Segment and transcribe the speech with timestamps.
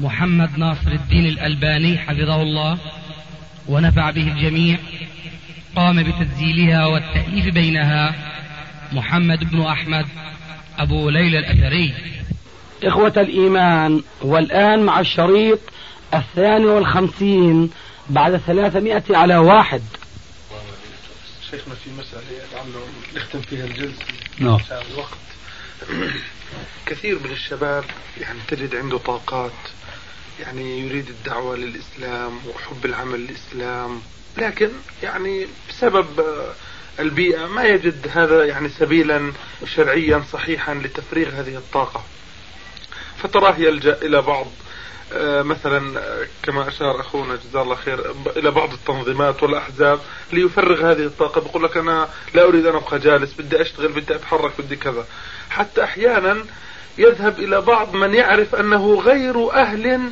[0.00, 2.78] محمد ناصر الدين الألباني حفظه الله
[3.68, 4.78] ونفع به الجميع
[5.76, 8.14] قام بتسجيلها والتأليف بينها
[8.92, 10.06] محمد بن أحمد
[10.78, 11.94] أبو ليلى الأثري.
[12.84, 15.60] إخوة الإيمان والآن مع الشريط
[16.14, 17.70] الثاني والخمسين
[18.10, 19.82] بعد ثلاثمائة على واحد.
[21.50, 22.22] شيخنا في مسألة
[22.52, 22.86] لعله
[23.16, 24.04] نختم فيها الجلسة.
[24.38, 24.58] نعم.
[24.92, 25.18] الوقت.
[26.86, 27.84] كثير من الشباب
[28.20, 29.52] يعني تجد عنده طاقات
[30.40, 34.00] يعني يريد الدعوة للإسلام وحب العمل للإسلام
[34.36, 34.70] لكن
[35.02, 36.06] يعني بسبب
[37.00, 39.32] البيئة ما يجد هذا يعني سبيلا
[39.64, 42.04] شرعيا صحيحا لتفريغ هذه الطاقة.
[43.16, 44.46] فتراه يلجأ إلى بعض
[45.12, 46.00] آه، مثلا
[46.42, 50.00] كما أشار أخونا جزاه الله خير إلى بعض التنظيمات والأحزاب
[50.32, 54.52] ليفرغ هذه الطاقة بقول لك أنا لا أريد أن أبقى جالس بدي أشتغل بدي أتحرك
[54.58, 55.06] بدي كذا.
[55.50, 56.44] حتى أحيانا
[56.98, 60.10] يذهب إلى بعض من يعرف أنه غير أهل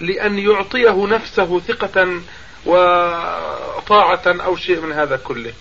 [0.00, 2.20] لأن يعطيه نفسه ثقة
[2.66, 5.52] وطاعة أو شيء من هذا كله.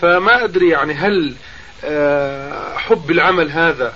[0.00, 1.34] فما أدري يعني هل
[1.84, 3.94] آه، حب العمل هذا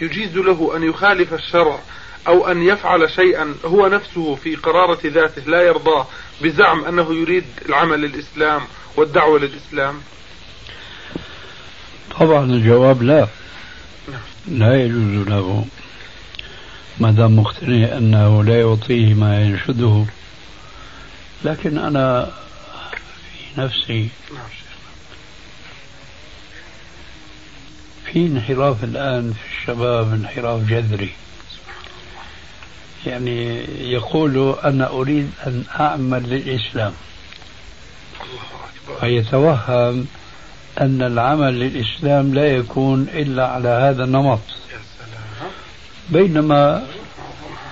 [0.00, 1.78] يجيز له أن يخالف الشرع
[2.28, 6.06] أو أن يفعل شيئا هو نفسه في قرارة ذاته لا يرضاه
[6.42, 8.62] بزعم أنه يريد العمل للإسلام
[8.96, 10.00] والدعوة للإسلام؟
[12.20, 13.28] طبعا الجواب لا.
[14.48, 15.64] لا يجوز له.
[16.98, 20.04] ما دام مقتنع أنه لا يعطيه ما ينشده.
[21.44, 22.30] لكن أنا
[23.54, 24.08] في نفسي
[28.04, 31.10] في انحراف الآن في الشباب انحراف جذري.
[33.06, 36.92] يعني يقول أنا أريد أن أعمل للإسلام.
[39.00, 40.06] فيتوهم
[40.80, 44.40] أن العمل للإسلام لا يكون إلا على هذا النمط.
[46.12, 46.86] بينما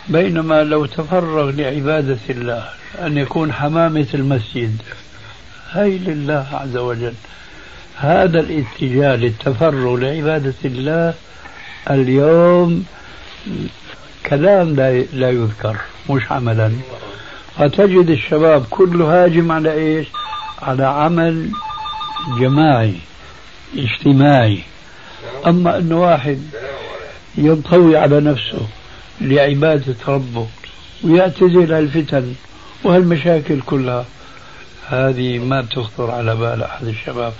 [0.09, 2.65] بينما لو تفرغ لعبادة الله
[3.03, 4.83] أن يكون حمامة المسجد
[5.73, 7.15] هي لله عز وجل.
[7.97, 11.15] هذا الاتجاه للتفرغ لعبادة الله
[11.91, 12.85] اليوم
[14.27, 15.77] كلام لا لا يذكر
[16.11, 16.73] مش عملا.
[17.59, 20.07] فتجد الشباب كله هاجم على إيش؟
[20.63, 21.51] على عمل
[22.39, 22.95] جماعي
[23.77, 24.59] اجتماعي.
[25.47, 26.43] أما إنه واحد
[27.39, 28.67] ينطوي على نفسه
[29.21, 30.47] لعبادة ربه
[31.05, 32.35] ويعتزل الفتن
[32.85, 34.05] وهالمشاكل كلها.
[34.89, 37.33] هذه ما بتخطر على بال أحد الشباب.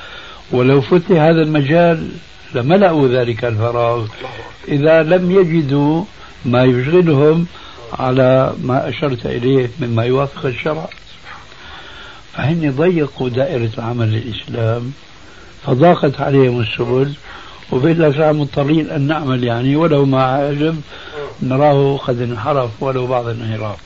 [0.53, 2.09] ولو فتح هذا المجال
[2.55, 4.07] لملأوا ذلك الفراغ.
[4.69, 6.05] إذا لم يجدوا
[6.45, 7.47] ما يشغلهم
[7.99, 10.89] على ما أشرت إليه مما يوافق الشرع.
[12.33, 14.93] فهن ضيقوا دائرة العمل للإسلام
[15.67, 17.13] فضاقت عليهم السبل
[17.73, 20.83] وبالله مضطرين أن نعمل يعني ولو ما علم
[21.43, 23.79] نراه قد انحرف ولو بعض الانحراف.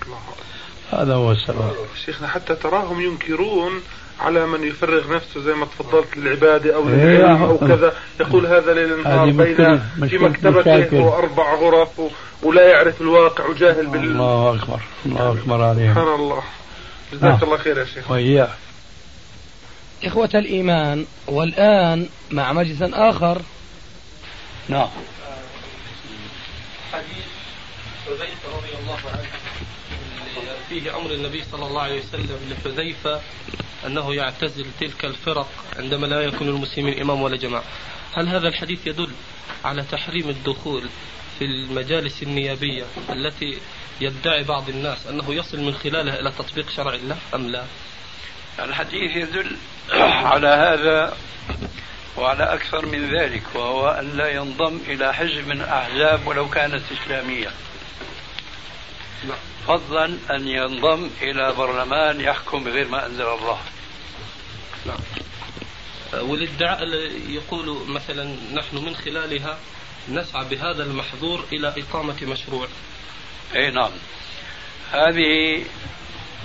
[0.93, 1.73] هذا هو السبب
[2.05, 3.73] شيخنا حتى تراهم ينكرون
[4.21, 7.93] على من يفرغ نفسه زي ما تفضلت للعبادة أو إيه، للعلم أو كذا.
[8.21, 12.01] يقول هذا ليل نهار بين في مكتبته وأربع غرف
[12.43, 16.43] ولا يعرف الواقع وجاهل بال الله أكبر الله أكبر عليه سبحان الله.
[17.13, 18.11] جزاك الله خير يا شيخ.
[18.11, 18.49] وإياه
[20.05, 23.43] إخوة الإيمان والآن مع مجلس آخر
[24.69, 24.89] نعم.
[26.93, 27.27] حديث
[28.07, 29.29] حذيفة رضي الله عنه.
[30.69, 33.21] فيه أمر النبي صلى الله عليه وسلم لحذيفة
[33.87, 37.65] أنه يعتزل تلك الفرق عندما لا يكون المسلمين إمام ولا جماعة.
[38.15, 39.11] هل هذا الحديث يدل
[39.65, 40.89] على تحريم الدخول
[41.39, 43.59] في المجالس النيابية التي
[44.01, 47.65] يدعي بعض الناس أنه يصل من خلالها إلى تطبيق شرع الله أم لا؟
[48.59, 49.57] الحديث يدل
[50.31, 51.17] على هذا
[52.17, 57.51] وعلى أكثر من ذلك وهو أن لا ينضم إلى حزب من الأحزاب ولو كانت إسلامية.
[59.69, 63.59] فضلا أن ينضم إلى برلمان يحكم بغير ما أنزل الله.
[64.87, 64.99] نعم
[66.13, 66.85] والادعاء
[67.29, 69.59] يقول مثلا نحن من خلالها
[70.09, 72.69] نسعى بهذا المحظور إلى إقامة مشروع.
[73.55, 73.91] أي نعم.
[74.93, 75.65] هذه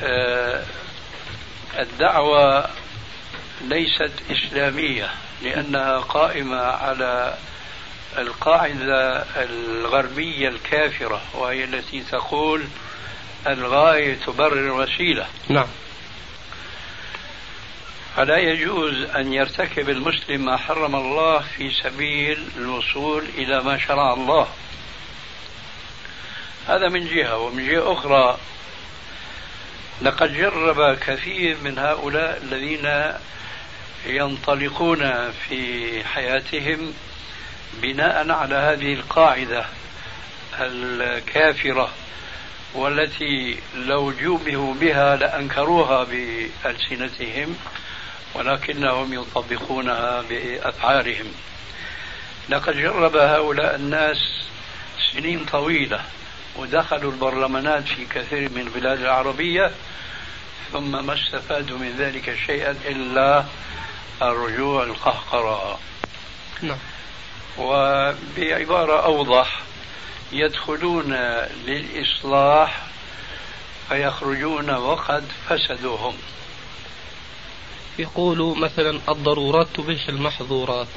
[0.03, 0.65] آه
[1.79, 2.69] الدعوة
[3.61, 5.09] ليست إسلامية
[5.41, 7.37] لأنها قائمة على
[8.17, 12.65] القاعدة الغربية الكافرة وهي التي تقول
[13.47, 15.27] الغاية تبرر الوسيلة.
[15.49, 15.67] نعم.
[18.15, 24.47] فلا يجوز أن يرتكب المسلم ما حرم الله في سبيل الوصول إلى ما شرع الله.
[26.67, 28.37] هذا من جهة ومن جهة أخرى
[30.01, 33.13] لقد جرب كثير من هؤلاء الذين
[34.05, 36.93] ينطلقون في حياتهم
[37.81, 39.65] بناء على هذه القاعدة
[40.59, 41.89] الكافرة
[42.73, 47.55] والتي لو جوبهوا بها لأنكروها بألسنتهم
[48.35, 51.25] ولكنهم يطبقونها بأفعالهم.
[52.49, 54.17] لقد جرب هؤلاء الناس
[55.13, 56.01] سنين طويلة
[56.55, 59.71] ودخلوا البرلمانات في كثير من البلاد العربية
[60.73, 63.45] ثم ما استفادوا من ذلك شيئا إلا
[64.21, 65.79] الرجوع القهقرة
[66.61, 66.77] نعم.
[67.57, 69.59] وبعبارة أوضح
[70.31, 71.13] يدخلون
[71.65, 72.83] للإصلاح
[73.89, 76.15] فيخرجون وقد فسدوا هم
[77.99, 80.87] يقول مثلا الضرورات تبيح المحظورات.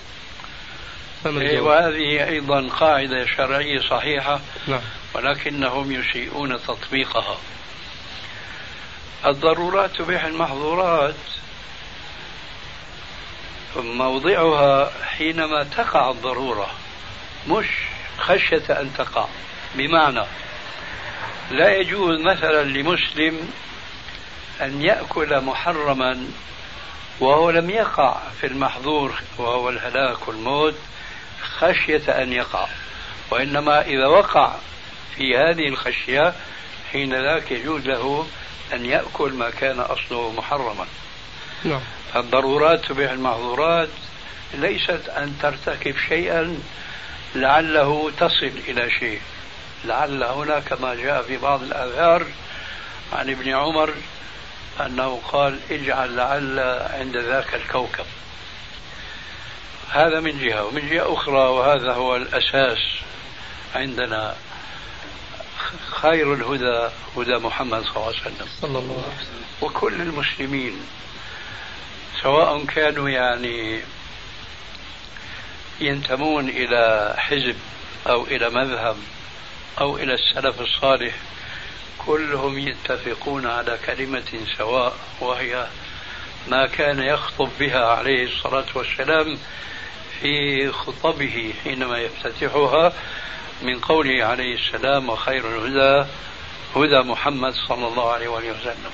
[1.27, 4.81] إيه وهذه أيضا قاعدة شرعية صحيحة نعم.
[5.15, 7.39] ولكنهم يسيئون تطبيقها.
[9.27, 11.15] الضرورات تبيح المحظورات
[13.77, 16.71] موضعها حينما تقع الضرورة
[17.49, 17.67] مش
[18.19, 19.27] خشية أن تقع.
[19.75, 20.25] بمعنى
[21.51, 23.53] لا يجوز مثلا لمسلم
[24.61, 26.27] أن يأكل محرما
[27.21, 30.75] وهو لم يقع في المحظور وهو الهلاك والموت
[31.59, 32.67] خشية أن يقع.
[33.31, 34.55] وإنما إذا وقع
[35.17, 36.35] في هذه الخشية
[36.93, 38.27] حين ذاك يجوز له
[38.73, 40.87] أن يأكل ما كان أصله محرما.
[41.65, 41.81] نعم.
[42.15, 43.89] فالضرورات تبيح المحظورات
[44.55, 46.59] ليست أن ترتكب شيئا
[47.35, 49.21] لعله تصل إلى شيء.
[49.85, 52.27] لعل هنا كما جاء في بعض الآثار
[53.13, 53.95] عن ابن عمر
[54.81, 56.59] أنه قال اجعل لعل
[56.91, 58.05] عند ذاك الكوكب.
[59.91, 62.79] هذا من جهة ومن جهة أخرى وهذا هو الأساس
[63.75, 64.37] عندنا
[65.91, 68.49] خير الهدى هدى محمد صلى الله عليه وسلم.
[68.61, 69.43] صلى الله عليه وسلم.
[69.63, 70.81] وكل المسلمين
[72.23, 73.81] سواء كانوا يعني
[75.81, 77.57] ينتمون إلى حزب
[78.07, 78.97] أو إلى مذهب
[79.81, 81.15] أو إلى السلف الصالح
[82.07, 85.67] كلهم يتفقون على كلمة سواء وهي
[86.49, 89.39] ما كان يخطب بها عليه الصلاة والسلام
[90.21, 92.93] في خطبه حينما يفتتحها
[93.63, 96.09] من قوله عليه السلام وخير الهدى
[96.77, 98.93] هدى محمد صلى الله عليه وسلم.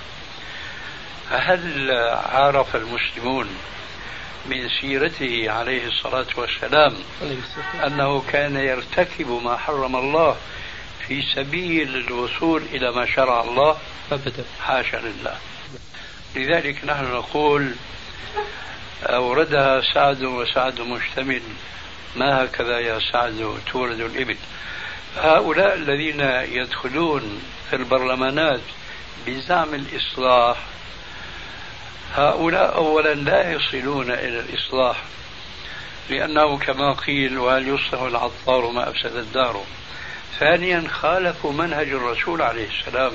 [1.30, 1.90] هل
[2.32, 3.48] عرف المسلمون
[4.46, 6.94] من سيرته عليه الصلاة والسلام
[7.86, 10.36] أنه كان يرتكب ما حرم الله
[11.06, 13.76] في سبيل الوصول إلى ما شرع الله؟
[14.12, 14.44] أبدا.
[14.60, 15.36] حاشا لله.
[16.36, 17.74] لذلك نحن نقول
[19.02, 21.42] أوردها سعد وسعد مشتمل.
[22.16, 24.36] ما هكذا يا سعد تورد الإبل؟
[25.16, 26.20] هؤلاء الذين
[26.60, 28.60] يدخلون في البرلمانات
[29.26, 30.56] بزعم الإصلاح
[32.14, 34.96] هؤلاء أولا لا يصلون إلى الإصلاح
[36.10, 39.64] لأنه كما قيل وهل يصلح العطار ما أفسد الدار؟
[40.38, 43.12] ثانيا خالفوا منهج الرسول عليه السلام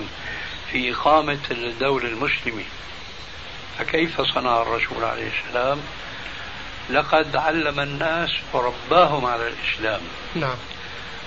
[0.72, 2.64] في إقامة الدولة المسلمة.
[3.80, 5.80] فكيف صنع الرسول عليه السلام؟
[6.90, 10.02] لقد علم الناس ورباهم على الإسلام.
[10.36, 10.58] نعم.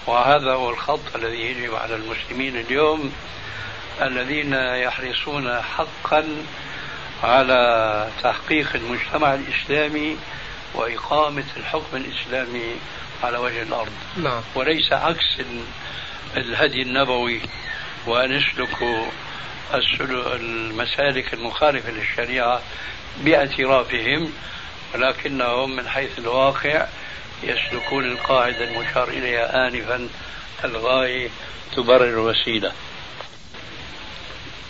[0.06, 3.12] وهذا هو الخط الذي يجب على المسلمين اليوم
[4.02, 6.24] الذين يحرصون حقا
[7.22, 10.16] على تحقيق المجتمع الإسلامي
[10.74, 12.76] وإقامة الحكم الإسلامي
[13.24, 13.92] على وجه الأرض.
[14.16, 14.42] نعم.
[14.54, 15.40] وليس عكس
[16.36, 17.40] الهدي النبوي
[18.06, 19.06] وأن يسلكوا
[20.34, 22.62] المسالك المخالفة للشريعة
[23.24, 24.32] باعترافهم
[24.94, 26.86] ولكنهم من حيث الواقع
[27.43, 30.08] يسلكون القاعدة المشار إليها آنفا
[30.64, 31.29] الغاية
[31.76, 32.72] تبرر الوسيلة.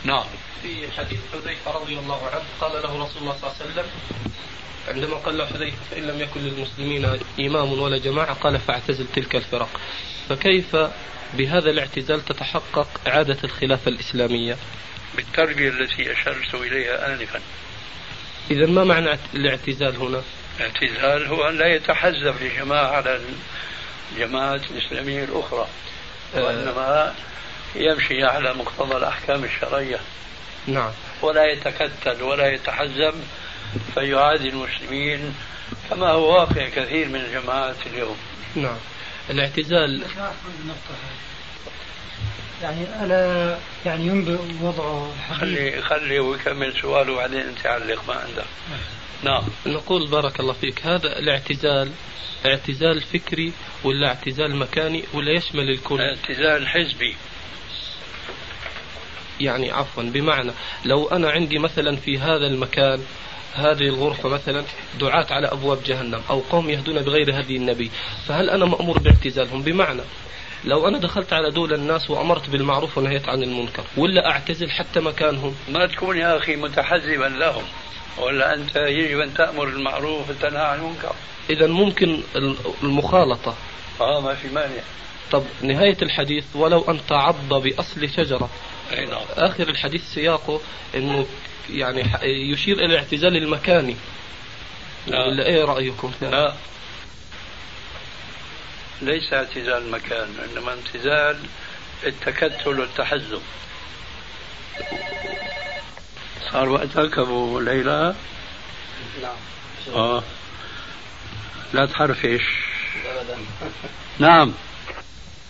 [0.05, 0.25] نعم.
[0.67, 3.87] في حديث حذيفة رضي الله عنه قال له رسول الله صلى الله عليه وسلم
[4.89, 9.81] عندما قال له حذيفة فإن لم يكن للمسلمين إمام ولا جماعة قال فاعتزل تلك الفرق
[10.29, 10.77] فكيف
[11.35, 14.57] بهذا الاعتزال تتحقق إعادة الخلافة الإسلامية
[15.17, 17.41] بالتربية التي أشرت إليها آنفا
[18.51, 20.23] إذا ما معنى الاعتزال هنا؟
[20.61, 23.21] الاعتزال هو أن لا يتحزب لجماعة على
[24.13, 25.67] الجماعات الإسلامية الأخرى
[26.37, 26.45] آه.
[26.45, 27.15] وإنما
[27.77, 30.01] يمشي على مقتضى الأحكام الشرعية
[30.67, 30.91] نعم.
[31.23, 33.15] ولا يتكتل ولا يتحزب
[33.95, 35.35] فيعادي المسلمين
[35.91, 38.17] كما هو واقع كثير من الجماعات اليوم.
[38.57, 38.79] نعم.
[39.31, 40.05] الاعتزال.
[42.63, 45.07] يعني ألا يعني ينبئ وضع
[45.41, 48.45] خلي خلي ويكمل سؤاله وبعدين أنت علق ما عندك
[49.23, 49.43] نعم.
[49.67, 50.87] نقول بارك الله فيك.
[50.87, 51.91] هذا الاعتزال
[52.47, 53.53] اعتزال فكري
[53.85, 57.17] ولا اعتزال مكاني ولا يشمل الكل؟ اعتزال حزبي.
[59.41, 60.53] يعني عفوا بمعنى
[60.85, 63.01] لو أنا عندي مثلا في هذا المكان
[63.55, 64.65] هذه الغرفة مثلا
[65.01, 67.91] دعاة على أبواب جهنم أو قوم يهدون بغير هدي النبي
[68.27, 70.03] فهل أنا مأمور باعتزالهم؟ بمعنى
[70.65, 75.55] لو أنا دخلت على دول الناس وأمرت بالمعروف ونهيت عن المنكر ولا أعتزل حتى مكانهم؟
[75.69, 77.65] ما تكون يا أخي متحزبا لهم
[78.19, 81.13] ولا أنت يجب أن تأمر بالمعروف وتنهى عن المنكر؟
[81.51, 82.23] إذا ممكن
[82.83, 83.55] المخالطة.
[84.01, 84.83] آه ما في مانع.
[85.33, 88.51] طب نهاية الحديث ولو أن تعض بأصل شجرة
[89.37, 90.61] آخر الحديث سياقه
[90.95, 91.27] أنه
[91.71, 93.97] يعني يشير إلى الاعتزال المكاني.
[95.07, 95.25] لا.
[95.25, 96.55] ولا إيه رأيكم؟ لا.
[99.03, 101.39] ليس اعتزال المكان إنما اعتزال
[102.07, 103.43] التكتل والتحزب.
[106.53, 108.15] صار وقتك أبو ليلى؟
[109.23, 109.37] نعم.
[109.95, 110.23] آه.
[111.73, 112.43] لا تحرفش
[114.19, 114.53] نعم.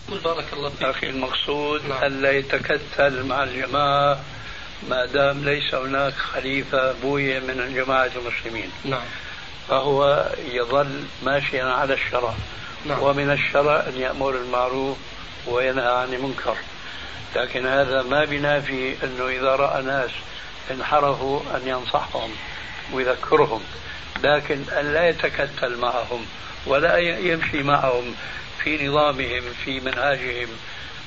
[0.07, 0.83] بارك الله فيك.
[0.83, 2.03] أخي المقصود نعم.
[2.03, 4.19] ألا يتكتل مع الجماعة
[4.89, 8.71] ما دام ليس هناك خليفة بوية من جماعة المسلمين.
[8.85, 9.05] نعم.
[9.69, 12.33] فهو يظل ماشيا على الشرع.
[12.85, 13.03] نعم.
[13.03, 14.97] ومن الشرع أن يأمر المعروف
[15.47, 16.55] وينهى عن المنكر.
[17.35, 20.11] لكن هذا ما بنافي أنه إذا رأى ناس
[20.71, 22.31] انحرفوا أن ينصحهم
[22.93, 23.63] ويذكرهم.
[24.23, 26.25] لكن أن لا يتكتل معهم
[26.65, 28.15] ولا يمشي معهم.
[28.63, 30.47] في نظامهم في منهاجهم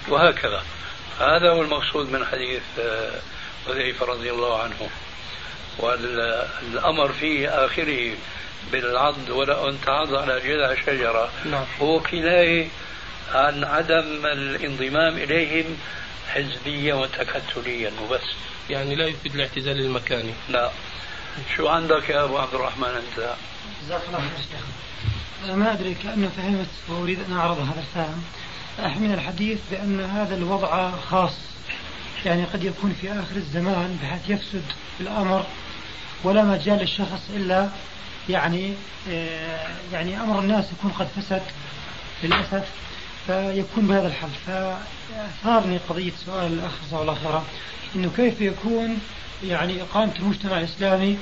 [0.08, 0.62] وهكذا.
[1.20, 3.20] هذا هو المقصود من حديث آه،
[3.66, 4.90] حذيفة رضي الله عنه.
[5.78, 8.14] والأمر في آخره
[8.72, 11.30] بالعض ولا أن تعض على جذع شجرة.
[11.44, 11.64] نعم.
[11.80, 12.68] هو كناية
[13.32, 15.78] عن عدم الانضمام إليهم
[16.28, 18.34] حزبيا وتكتليا وبس.
[18.70, 20.34] يعني لا يفيد الاعتزال المكاني.
[20.48, 20.70] لا
[21.56, 23.34] شو عندك يا أبو عبد الرحمن أنت؟
[23.82, 24.60] جزاك الله خير
[25.48, 28.22] ما أدري كأنه فهمت وأريد أن أعرض هذا الفهم
[28.86, 31.32] أحمل الحديث بأن هذا الوضع خاص.
[32.24, 34.62] يعني قد يكون في آخر الزمان بحيث يفسد
[35.00, 35.46] الأمر
[36.24, 37.68] ولا مجال للشخص إلا
[38.28, 38.74] يعني
[39.10, 41.42] آه، يعني أمر الناس يكون قد فسد.
[42.22, 42.68] للأسف
[43.26, 47.44] فيكون بهذا الحل فأثارني قضية سؤال الأخ جزاه الله خيرا.
[47.96, 48.98] أنه كيف يكون
[49.44, 51.18] يعني إقامة المجتمع الإسلامي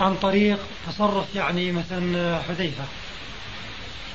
[0.00, 2.84] عن طريق تصرف يعني مثلا حذيفة؟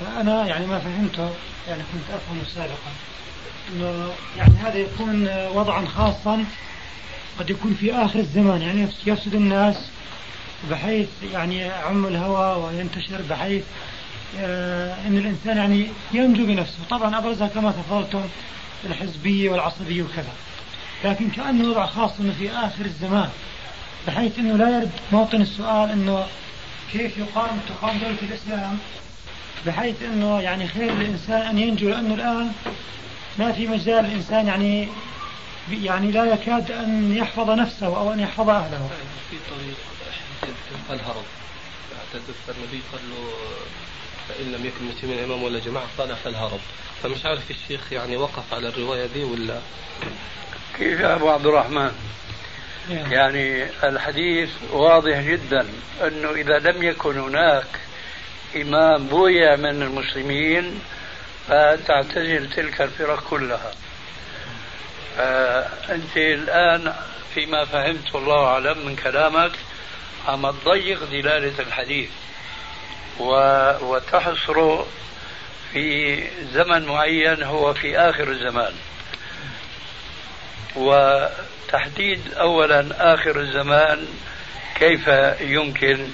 [0.00, 1.30] فأنا يعني ما فهمته
[1.68, 2.92] يعني كنت أفهم سابقا
[3.72, 6.44] أنه يعني هذا يكون وضعا خاصا
[7.38, 9.76] قد يكون في آخر الزمان يعني يفسد الناس
[10.70, 13.64] بحيث يعني يعم الهوى وينتشر بحيث
[14.38, 18.20] آه إن الإنسان يعني ينجو بنفسه، طبعا أبرزها كما تفضلتم
[18.84, 20.32] الحزبية والعصبية وكذا.
[21.04, 23.28] لكن كأنه وضع خاص إنه في آخر الزمان
[24.06, 26.26] بحيث إنه لا يرد موطن السؤال إنه
[26.92, 28.78] كيف يقام تقام دوله الإسلام
[29.66, 32.52] بحيث إنه يعني خير الانسان أن ينجو لأنه الآن
[33.38, 34.88] ما في مجال الإنسان يعني
[35.72, 38.90] يعني لا يكاد أن يحفظ نفسه أو أن يحفظ أهله.
[39.30, 39.76] في طريق
[40.90, 41.24] الهرب
[41.98, 43.30] اعتذر فالنبي قال له
[44.28, 46.60] فإن لم يكن مسلمين امام ولا جماعة قال فالهرب
[47.02, 49.58] فمش عارف الشيخ يعني وقف على الرواية دي ولا
[50.78, 51.90] كيف يا أبو عبد الرحمن؟
[52.90, 53.12] نعم.
[53.12, 55.66] يعني الحديث واضح جدا
[56.06, 57.66] أنه إذا لم يكن هناك
[58.56, 60.80] إمام بويا من المسلمين
[61.48, 63.72] فتعتزل تلك الفرق كلها.
[65.90, 66.94] أنت الآن
[67.34, 69.52] فيما فهمت والله أعلم من كلامك
[70.28, 72.10] عم تضيق دلالة الحديث؟
[73.80, 74.86] وتحصره
[75.72, 78.72] في زمن معين هو في آخر الزمان.
[80.76, 84.06] وتحديد أولا آخر الزمان
[84.74, 85.08] كيف
[85.40, 86.08] يمكن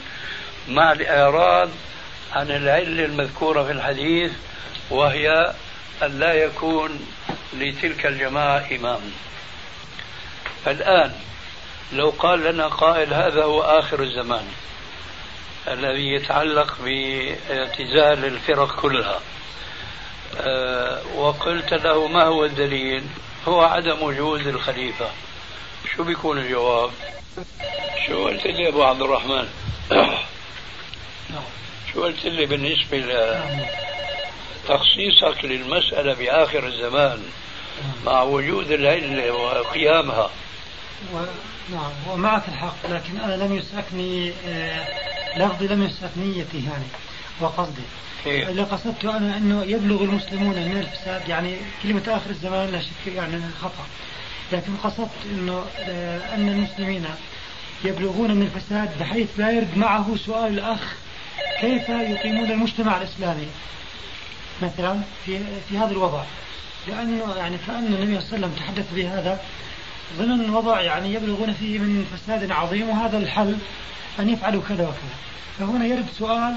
[0.68, 1.70] مع الإعراض
[2.34, 4.32] عن العلة المذكورة في الحديث
[4.90, 5.54] وهي
[6.02, 7.06] أن لا يكون
[7.52, 9.00] لتلك الجماعة إمام.
[10.66, 11.12] الآن
[11.92, 14.44] لو قال لنا قائل هذا هو آخر الزمان
[15.68, 19.20] الذي يتعلق باعتزال الفرق كلها
[20.40, 23.04] أه وقلت له ما هو الدليل؟
[23.48, 25.10] هو عدم وجود الخليفة.
[25.96, 26.90] شو بيكون الجواب؟
[28.06, 29.48] شو قلت لي أبو عبد الرحمن؟
[31.94, 32.98] شو قلت لي بالنسبة
[34.64, 37.22] لتخصيصك للمسألة بآخر الزمان
[38.06, 40.30] مع وجود العلة وقيامها.
[41.14, 41.18] و...
[41.72, 44.84] نعم ومعك الحق لكن أنا لم يسعفني آه،
[45.36, 46.84] لفظي لم يسعف نيتي يعني
[47.40, 47.82] وقصدي.
[48.26, 53.12] إيه؟ اللي قصدته أنا أنه يبلغ المسلمون من الفساد يعني كلمة آخر الزمان لا شك
[53.16, 53.86] يعني خطأ.
[54.52, 57.04] لكن قصدت أنه آه، أن المسلمين
[57.84, 60.94] يبلغون من الفساد بحيث لا يرد معه سؤال الأخ
[61.60, 63.46] كيف يقيمون المجتمع الإسلامي؟
[64.62, 66.22] مثلا في في هذا الوضع.
[66.88, 69.40] لأنه يعني كأن النبي صلى الله عليه وسلم تحدث بهذا
[70.18, 73.56] ضمن وضع يعني يبلغون فيه من فساد عظيم وهذا الحل
[74.18, 75.14] أن يفعلوا كذا وكذا.
[75.58, 76.56] فهنا يرد سؤال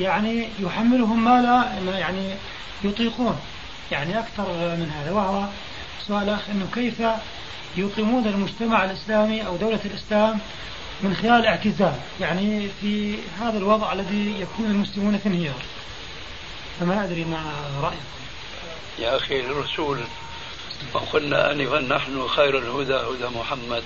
[0.00, 2.34] يعني يحملهم ما لا يعني
[2.84, 3.36] يطيقون.
[3.92, 5.46] يعني أكثر من هذا وهو
[6.06, 7.02] سؤال أخ أنه كيف
[7.76, 10.38] يقيمون المجتمع الإسلامي أو دولة الإسلام
[11.02, 15.62] من خلال اعتزال يعني في هذا الوضع الذي يكون المسلمون في انهيار
[16.80, 17.52] فما أدري ما
[17.82, 18.20] رأيكم
[18.98, 19.98] يا أخي الرسول
[20.92, 23.82] وقلنا أنفا نحن خير الهدى هدى محمد.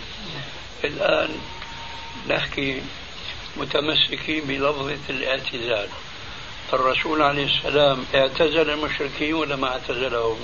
[0.84, 1.30] الآن
[2.30, 2.82] نحكي
[3.56, 5.88] متمسكين بلفظة الاعتزال.
[6.72, 10.36] الرسول عليه السلام اعتزل المشركين ولا ما اعتزلهم.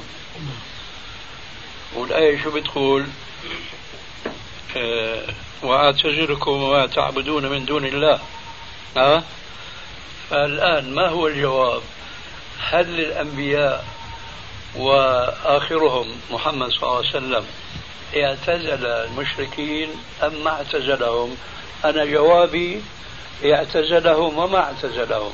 [1.94, 3.06] والآية شو بتقول؟
[4.76, 8.20] آه وأعتزلكم وما تعبدون من دون الله.
[8.96, 9.24] ها؟
[10.30, 11.82] فالآن ما هو الجواب؟
[12.58, 13.84] هل الأنبياء
[14.76, 17.46] وآخرهم محمد صلى الله عليه وسلم
[18.16, 19.88] اعتزل المشركين
[20.22, 21.36] أم ما اعتزلهم؟
[21.84, 22.82] أنا جوابي
[23.44, 25.32] اعتزلهم وما اعتزلهم.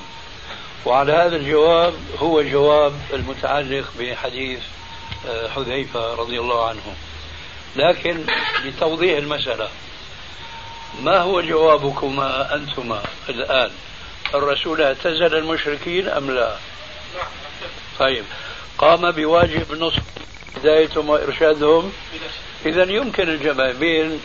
[0.87, 4.61] وعلى هذا الجواب هو جواب المتعلق بحديث
[5.28, 6.95] آه، حذيفة رضي الله عنه.
[7.76, 8.25] لكن
[8.64, 9.68] لتوضيح المسألة
[11.02, 13.70] ما هو جوابكما أنتما الآن
[14.34, 16.56] الرسول اعتزل المشركين أم لا
[17.98, 18.24] طيب
[18.78, 20.02] قام بواجب نصح
[20.56, 21.92] هدايتهم وإرشادهم
[22.66, 24.20] إذا يمكن الجمع بين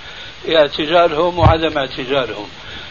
[0.50, 2.48] اعتزالهم وعدم اعتزالهم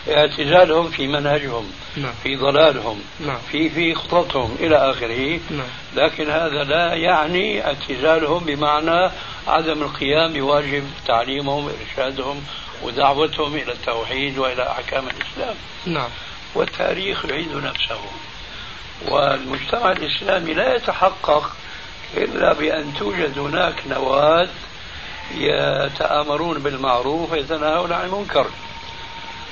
[0.08, 2.12] اعتزالهم في منهجهم نعم.
[2.22, 3.38] في ضلالهم نعم.
[3.52, 5.66] في في خططهم إلى آخره نعم.
[5.96, 9.10] لكن هذا لا يعني اعتزالهم بمعنى
[9.46, 12.42] عدم القيام بواجب تعليمهم وإرشادهم
[12.82, 15.56] ودعوتهم إلى التوحيد وإلى أحكام الإسلام.
[15.86, 16.08] نعم.
[16.54, 18.00] والتاريخ يعيد نفسه.
[19.08, 21.50] والمجتمع الإسلامي لا يتحقق
[22.16, 24.48] إلا بأن توجد هناك نواة
[25.34, 28.46] يتآمرون بالمعروف ويتناهون عن المنكر.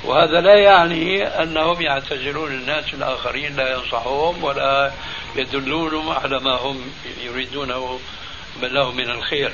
[0.03, 4.91] وهذا لا يعني أنهم يعتزلون الناس الآخرين لا ينصحهم ولا
[5.35, 6.91] يدلونهم على ما هم
[7.23, 7.99] يريدونه
[8.61, 9.51] لهم من الخير.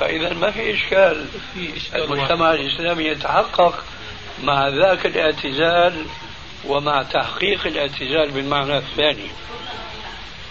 [0.00, 1.26] فإذا ما في إشكال.
[1.54, 2.60] في إشكال المجتمع واحد.
[2.60, 3.84] الإسلامي يتحقق
[4.42, 6.06] مع ذاك الاعتزال
[6.66, 9.28] ومع تحقيق الاعتزال بالمعنى الثاني.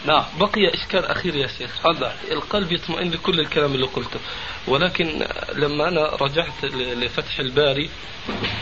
[0.06, 0.24] نعم.
[0.40, 1.80] بقي إشكال أخير يا شيخ.
[1.80, 2.12] تفضل.
[2.32, 4.20] القلب يطمئن لكل الكلام اللي قلته.
[4.68, 7.90] ولكن لما أنا رجعت لفتح الباري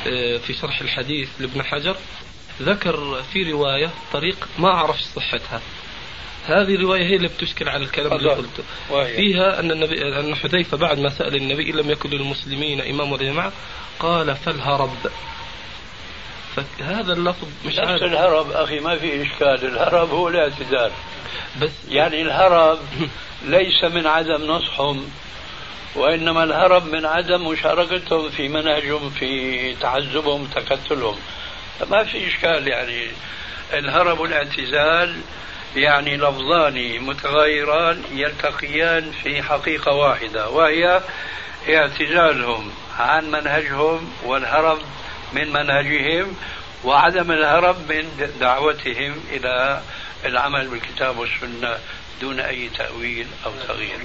[0.08, 1.96] آه، في شرح الحديث لابن حجر
[2.62, 5.62] ذكر في رواية طريق ما أعرف صحتها.
[6.48, 8.64] هذه الرواية هي اللي بتشكل على الكلام اللي قلته.
[9.16, 13.52] فيها أن النبي أن حذيفة بعد ما سأل النبي لم يكن للمسلمين إمام ولا جماعة
[14.00, 14.96] قال فالهرب.
[16.56, 18.04] فهذا اللفظ مش نفس عارف.
[18.04, 19.66] الهرب أخي ما في إشكال.
[19.66, 20.92] الهرب هو الاعتذار
[21.62, 22.80] بس يعني الهرب
[23.46, 25.10] ليس من عدم نصحهم
[25.96, 31.16] وإنما الهرب من عدم مشاركتهم في منهجهم في تعذبهم تكتلهم
[31.92, 33.08] ما في إشكال يعني.
[33.74, 35.16] الهرب والاعتزال
[35.76, 41.02] يعني لفظان متغايران يلتقيان في حقيقة واحدة وهي
[41.70, 44.80] اعتزالهم عن منهجهم والهرب
[45.34, 46.36] من منهجهم
[46.84, 49.82] وعدم الهرب من دعوتهم إلى
[50.26, 51.78] العمل بالكتاب والسنة
[52.22, 54.00] دون أي تأويل أو تغيير.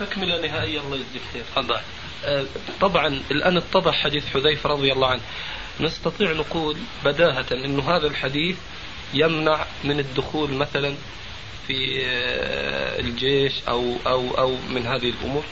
[0.00, 1.42] تكملة نهائية الله يجزيك خير.
[1.42, 1.80] تفضل.
[2.24, 2.44] أه،
[2.80, 5.22] طبعا الآن اتضح حديث حذيفة رضي الله عنه.
[5.80, 8.56] نستطيع نقول بداهة أنه هذا الحديث
[9.14, 10.94] يمنع من الدخول مثلا
[11.66, 15.44] في آه، الجيش أو أو أو من هذه الأمور؟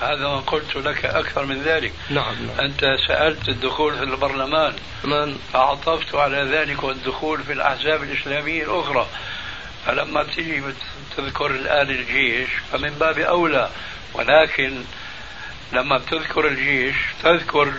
[0.00, 1.92] هذا ما قلت لك أكثر من ذلك.
[2.10, 2.66] نعم, نعم.
[2.66, 4.74] أنت سألت الدخول في البرلمان.
[5.04, 9.06] من؟ فعطفت على ذلك والدخول في الأحزاب الإسلامية الأخرى.
[9.86, 10.62] فلما تجي
[11.16, 13.70] تذكر الآن الجيش فمن باب أولى.
[14.14, 14.82] ولكن
[15.72, 17.72] لما بتذكر الجيش تذكر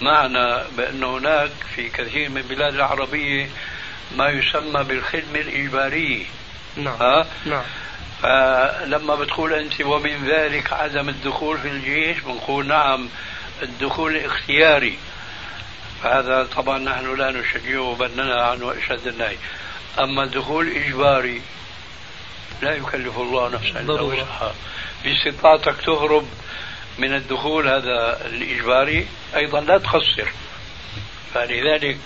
[0.00, 3.48] معنى بأن هناك في كثير من البلاد العربية
[4.16, 6.24] ما يسمى بالخدمة الإجبارية.
[6.76, 6.96] نعم.
[7.00, 7.62] ها؟ نعم.
[8.22, 13.08] فلما بتقول أنت ومن ذلك عدم الدخول في الجيش بنقول نعم
[13.62, 14.98] الدخول اختياري.
[16.02, 19.36] فهذا طبعا نحن لا نشجعه بل ننهى عنه أشد النهي.
[20.00, 21.42] أما الدخول إجباري
[22.62, 24.54] لا يكلف الله نفسا إلا وسعها.
[25.04, 26.28] باستطاعتك تهرب
[26.98, 30.32] من الدخول هذا الإجباري أيضا لا تخسر.
[31.34, 31.98] فلذلك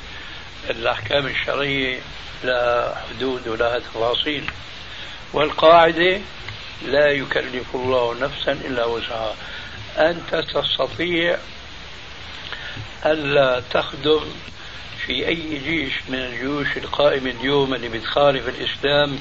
[0.70, 1.98] الأحكام الشرعية
[2.44, 4.50] لها حدود ولها تفاصيل
[5.32, 6.20] والقاعدة
[6.86, 9.34] لا يكلف الله نفسا إلا وسعها.
[9.98, 11.38] أنت تستطيع
[13.06, 14.20] ألا تخدم
[15.06, 19.18] في أي جيش من الجيوش القائمة اليوم اللي بتخالف الإسلام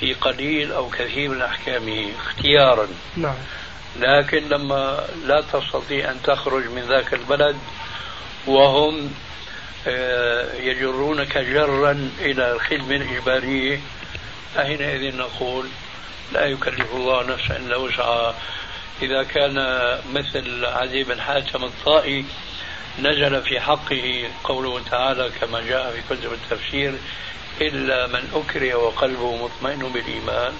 [0.00, 2.88] في قليل أو كثير من أحكامه اختيارا.
[3.16, 3.34] نعم.
[4.00, 7.56] لكن لما لا تستطيع أن تخرج من ذاك البلد
[8.46, 9.10] وهم
[10.60, 13.80] يجرونك جرا إلى الخدمة الإجبارية.
[14.54, 15.66] فحينئذ نقول
[16.32, 18.34] لا يكلف الله نفسا إلا وسعها.
[19.02, 19.54] إذا كان
[20.12, 22.24] مثل عدي بن حاتم الطائي
[22.98, 26.94] نزل في حقه قوله تعالى كما جاء في كتب التفسير
[27.60, 30.52] إلا من أكره وقلبه مطمئن بالإيمان.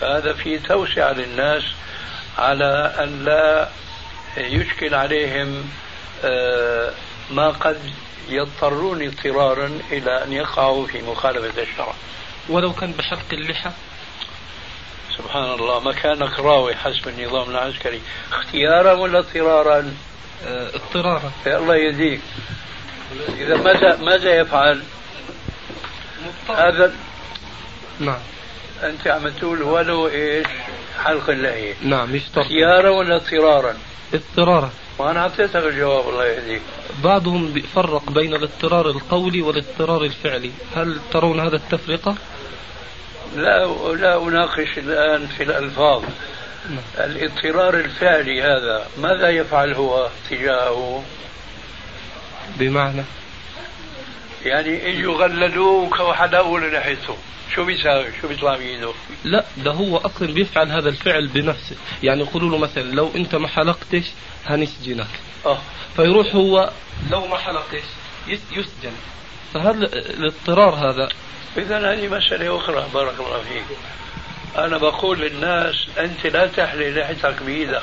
[0.00, 1.62] فهذا فيه توسعة للناس
[2.38, 3.68] على أن لا
[4.36, 5.70] يشكل عليهم
[6.24, 6.92] آه،
[7.30, 7.78] ما قد
[8.28, 11.94] يضطرون اضطرارا إلى أن يقعوا في مخالفة الشرع.
[12.48, 13.70] ولو كان بحلق اللحى.
[15.18, 18.00] سبحان الله مكانك راوي حسب النظام العسكري.
[18.32, 19.94] اختيارا ولا اضطرارا؟
[20.46, 21.32] آه اضطرارا.
[21.46, 22.20] الله يهديك.
[23.38, 24.82] إذا ماذا ماذا يفعل؟
[26.48, 26.94] هذا
[28.00, 28.18] نعم.
[28.82, 30.46] أنت عم تقول ولو إيش؟
[31.04, 31.74] حلق اللحية.
[31.82, 32.38] نعم يشترط.
[32.38, 33.76] اختيارا ولا اضطرارا؟
[34.14, 34.70] اضطرارا.
[35.02, 36.62] وأنا أعطيتك الجواب الله يهديك.
[37.04, 40.50] بعضهم بيفرق بين الاضطرار القولي والاضطرار الفعلي.
[40.76, 42.16] هل ترون هذا التفرقة؟
[43.36, 46.02] لا لا أناقش الآن في الألفاظ.
[46.70, 47.08] نعم.
[47.10, 51.04] الاضطرار الفعلي هذا ماذا يفعل هو تجاهه؟
[52.58, 53.02] بمعنى؟
[54.44, 57.16] يعني اجوا غللوك وحلقوا لحيته
[57.54, 58.92] شو بيساوي شو بيطلع بايده
[59.24, 61.76] لا ده هو أصلا بيفعل هذا الفعل بنفسه.
[62.02, 64.04] يعني يقولوا له مثلا لو أنت ما حلقتش
[64.46, 65.06] هنسجنك.
[65.46, 65.58] آه.
[65.96, 66.70] فيروح هو
[67.10, 67.84] لو ما حلقتش
[68.28, 68.92] يسجن.
[69.54, 71.08] فهل الاضطرار هذا.
[71.56, 73.76] اذا هذه مسألة أخرى بارك الله فيك.
[74.58, 77.82] أنا بقول للناس أنت لا تحلي لحيتك بإيدك.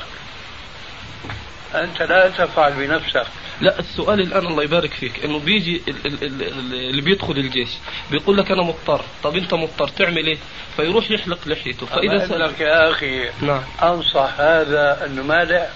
[1.74, 3.26] أنت لا تفعل بنفسك.
[3.60, 7.68] لا السؤال الآن الله يبارك فيك إنه بيجي اللي بيدخل الجيش
[8.10, 9.04] بيقول لك أنا مضطر.
[9.22, 10.38] طب أنت مضطر تعمل إيه؟
[10.76, 11.86] فيروح يحلق لحيته.
[11.86, 13.62] فإذا سأل لك يا أخي نعم.
[13.82, 15.68] أنصح هذا إنه ما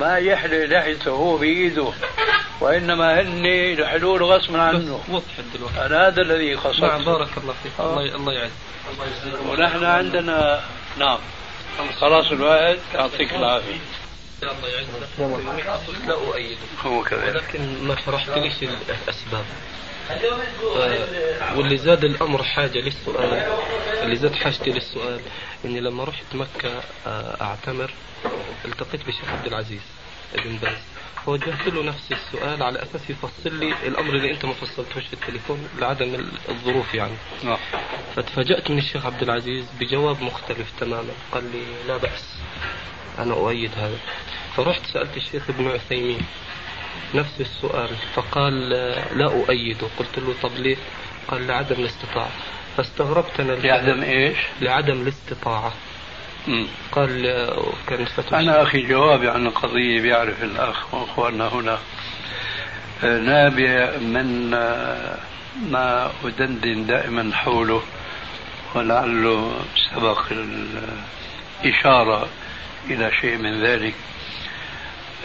[0.00, 1.92] ما يحلق لحيته هو بإيده
[2.60, 5.00] وإنما هن يحلوه غصبا عنه.
[5.08, 7.72] وضحت دلوقتي أنا هذا الذي قصدت نعم بارك الله فيك.
[7.80, 7.90] آه.
[7.90, 8.50] الله الله يعز
[9.48, 10.60] ونحن عندنا
[10.98, 11.18] نعم.
[12.00, 13.78] خلاص الوقت يعطيك العافية.
[14.42, 16.56] الله يعزك لا أؤيده.
[16.84, 17.34] هو كذلك.
[17.34, 19.44] ولكن ما شرحتليش الأسباب.
[20.76, 23.52] آه واللي زاد الأمر حاجة للسؤال.
[24.02, 25.20] اللي زاد حاجتي للسؤال
[25.64, 27.90] إني لما رحت مكة آه أعتمر
[28.64, 29.82] التقيت بالشيخ عبد العزيز
[30.34, 30.78] ابن باز.
[31.26, 35.68] فوجهت له نفس السؤال على أساس يفصل لي الأمر اللي أنت ما فصلتوش في التليفون
[35.78, 37.16] لعدم الظروف يعني.
[37.42, 37.58] نعم.
[38.16, 42.36] فتفاجات من الشيخ عبد العزيز بجواب مختلف تماما، قال لي لا بأس
[43.18, 43.98] أنا أؤيد هذا.
[44.56, 46.20] فرحت سألت الشيخ ابن عثيمين
[47.14, 48.68] نفس السؤال فقال
[49.18, 50.76] لا أؤيده قلت له طب ليه؟
[51.28, 52.30] قال لعدم الاستطاعة.
[52.76, 55.72] فاستغربت أنا لعدم إيش؟ لعدم الاستطاعة.
[56.48, 56.66] مم.
[56.92, 57.22] قال
[57.86, 61.78] كان أنا أخي جوابي عن القضية بيعرف الأخ وأخواننا هنا.
[63.02, 64.50] نابع من
[65.70, 67.82] ما أدندن دائما حوله
[68.74, 69.60] ولعله
[69.90, 70.32] سبق
[71.64, 72.28] الإشارة
[72.90, 73.94] إلى شيء من ذلك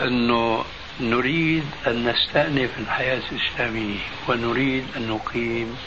[0.01, 0.65] أنه
[0.99, 5.77] نريد أن نستأنف الحياة الإسلامية ونريد أن نقيم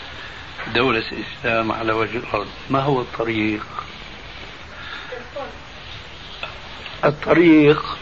[0.74, 2.48] دولة الإسلام على وجه الأرض.
[2.70, 3.66] ما هو الطريق؟
[7.04, 7.98] الطريق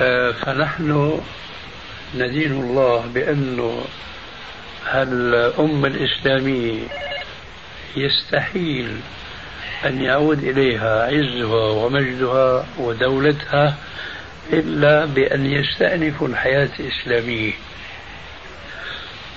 [0.00, 1.20] آه، فنحن
[2.14, 3.84] ندين الله بأنه
[4.94, 6.80] الأمة الإسلامية
[7.96, 9.00] يستحيل
[9.84, 13.74] أن يعود إليها عزها ومجدها ودولتها
[14.52, 17.52] إلا بأن يستأنفوا الحياة الإسلامية.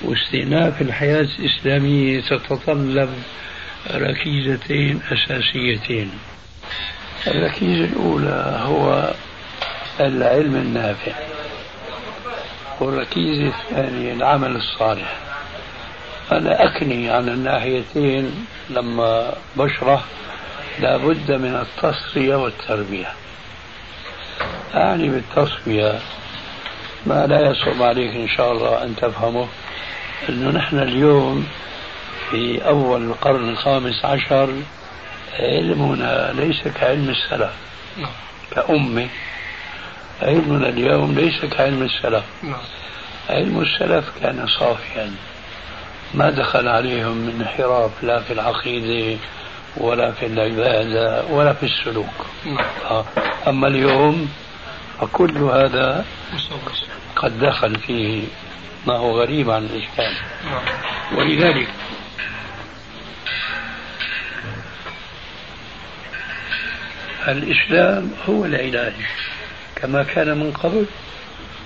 [0.02, 3.10] واستئناف الحياة الإسلامية تتطلب
[3.92, 6.12] ركيزتين أساسيتين.
[7.28, 9.14] الركيزة الأولى هو
[10.00, 11.12] العلم النافع.
[12.80, 15.18] والركيزة الثانية العمل الصالح.
[16.32, 20.04] أنا أكني عن الناحيتين لما بشرح
[20.82, 23.08] لابد من التصفية والتربية
[24.76, 26.00] أعني بالتصفية
[27.06, 29.48] ما لا يصعب عليك إن شاء الله أن تفهمه
[30.30, 31.48] أنه نحن اليوم
[32.32, 34.54] في أول القرن الخامس عشر
[35.40, 37.52] علمنا ليس كعلم السلف.
[38.52, 39.08] كأمة
[40.22, 42.24] علمنا اليوم ليس كعلم السلف.
[43.30, 45.12] علم السلف كان صافيا
[46.14, 49.18] ما دخل عليهم من انحراف لا في العقيدة
[49.78, 53.04] ولا في العبادة ولا في السلوك نعم.
[53.48, 54.30] أما اليوم
[55.02, 56.06] فكل هذا
[57.16, 58.24] قد دخل فيه
[58.88, 60.14] ما هو غريب عن الإسلام
[60.46, 61.18] نعم.
[61.18, 61.68] ولذلك
[67.28, 68.94] الإسلام هو العلاج
[69.76, 70.86] كما كان من قبل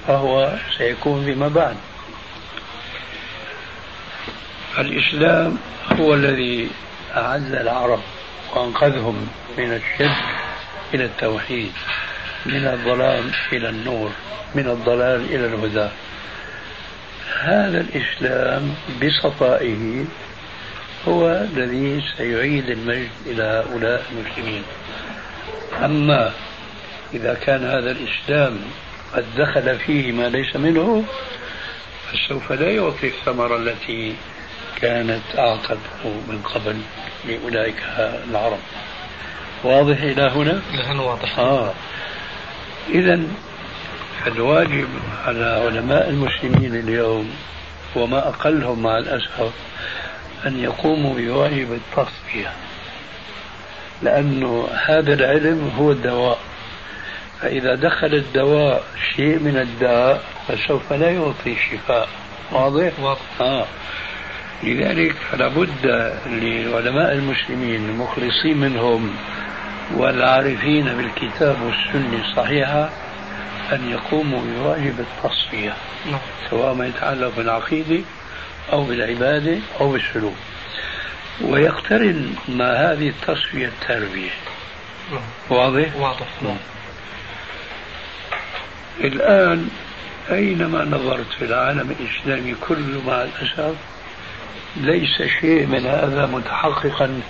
[0.08, 1.76] فهو سيكون فيما بعد
[4.80, 5.58] الإسلام
[6.00, 6.70] هو الذي
[7.16, 8.00] أعز العرب
[8.56, 10.16] وأنقذهم من الشرك
[10.94, 11.72] إلى التوحيد
[12.46, 14.12] من الظلام إلى النور
[14.56, 15.90] من الضلال إلى الهدى.
[17.40, 20.06] هذا الإسلام بصفائه
[21.08, 24.64] هو الذي سيعيد المجد إلى هؤلاء المسلمين.
[25.84, 26.32] أما
[27.14, 28.60] إذا كان هذا الإسلام
[29.14, 31.06] قد دخل فيه ما ليس منه
[32.12, 34.16] فسوف لا يعطي الثمرة التي
[34.82, 36.78] كانت أعطته من قبل
[37.26, 37.84] لأولئك
[38.30, 38.60] العرب
[39.64, 41.74] واضح إلى هنا؟ نحن واضح آه
[42.90, 43.22] إذا
[44.28, 44.88] الواجب
[45.26, 47.36] على علماء المسلمين اليوم
[47.96, 49.54] وما أقلهم مع الأسف
[50.46, 52.52] أن يقوموا بواجب التصفية
[54.02, 56.40] لأنه هذا العلم هو الدواء
[57.42, 58.84] فإذا دخل الدواء
[59.16, 62.10] شيء من الداء فسوف لا يعطي شفاء
[62.52, 63.66] واضح؟ واضح آه.
[64.66, 65.86] لذلك فلا بد
[66.26, 69.16] لعلماء المسلمين المخلصين منهم
[69.94, 72.90] والعارفين بالكتاب والسنة الصحيحة
[73.72, 75.74] أن يقوموا بواجب التصفية
[76.06, 76.20] نعم.
[76.50, 78.04] سواء ما يتعلق بالعقيدة
[78.74, 80.36] أو بالعبادة أو بالسلوك
[81.42, 84.30] ويقترن مع هذه التصفية التربية
[85.12, 85.22] نعم.
[85.50, 86.58] واضح؟ واضح نعم.
[89.00, 89.70] الآن
[90.32, 93.76] أينما نظرت في العالم الإسلامي كله مع الأسف
[94.78, 97.22] ليس شيء من هذا متحققا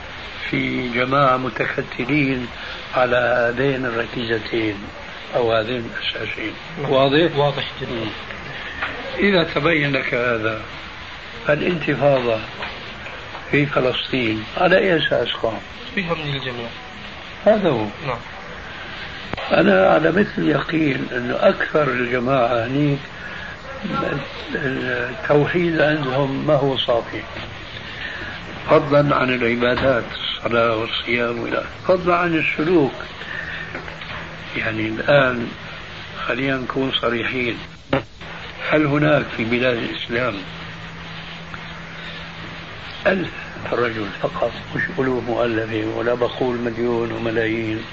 [0.49, 2.47] في جماعة متكتلين
[2.95, 4.75] على هذين الركيزتين
[5.36, 6.53] أو هذين الأساسين.
[6.89, 8.10] واضح؟ واضح جدا.
[9.17, 10.62] إذا تبين لك هذا
[11.49, 12.39] الانتفاضة
[13.51, 15.60] في فلسطين على أي أساس قام؟
[15.95, 16.67] فيها من الجميع.
[17.45, 17.86] هذا هو.
[18.08, 18.19] نعم.
[19.51, 22.99] أنا على مثل يقين أنه أكثر الجماعة هنيك
[24.56, 27.21] التوحيد عندهم ما هو صافي.
[28.69, 32.93] فضلا عن العبادات الصلاة والصيام وإلى فضلا عن السلوك.
[34.58, 35.48] يعني الآن
[36.28, 37.58] خلينا نكون صريحين.
[38.69, 40.34] هل هناك في بلاد الإسلام
[43.08, 43.32] ألف
[43.71, 47.84] رجل فقط؟ مش ألوف مؤلفة ولا بقول مليون وملايين.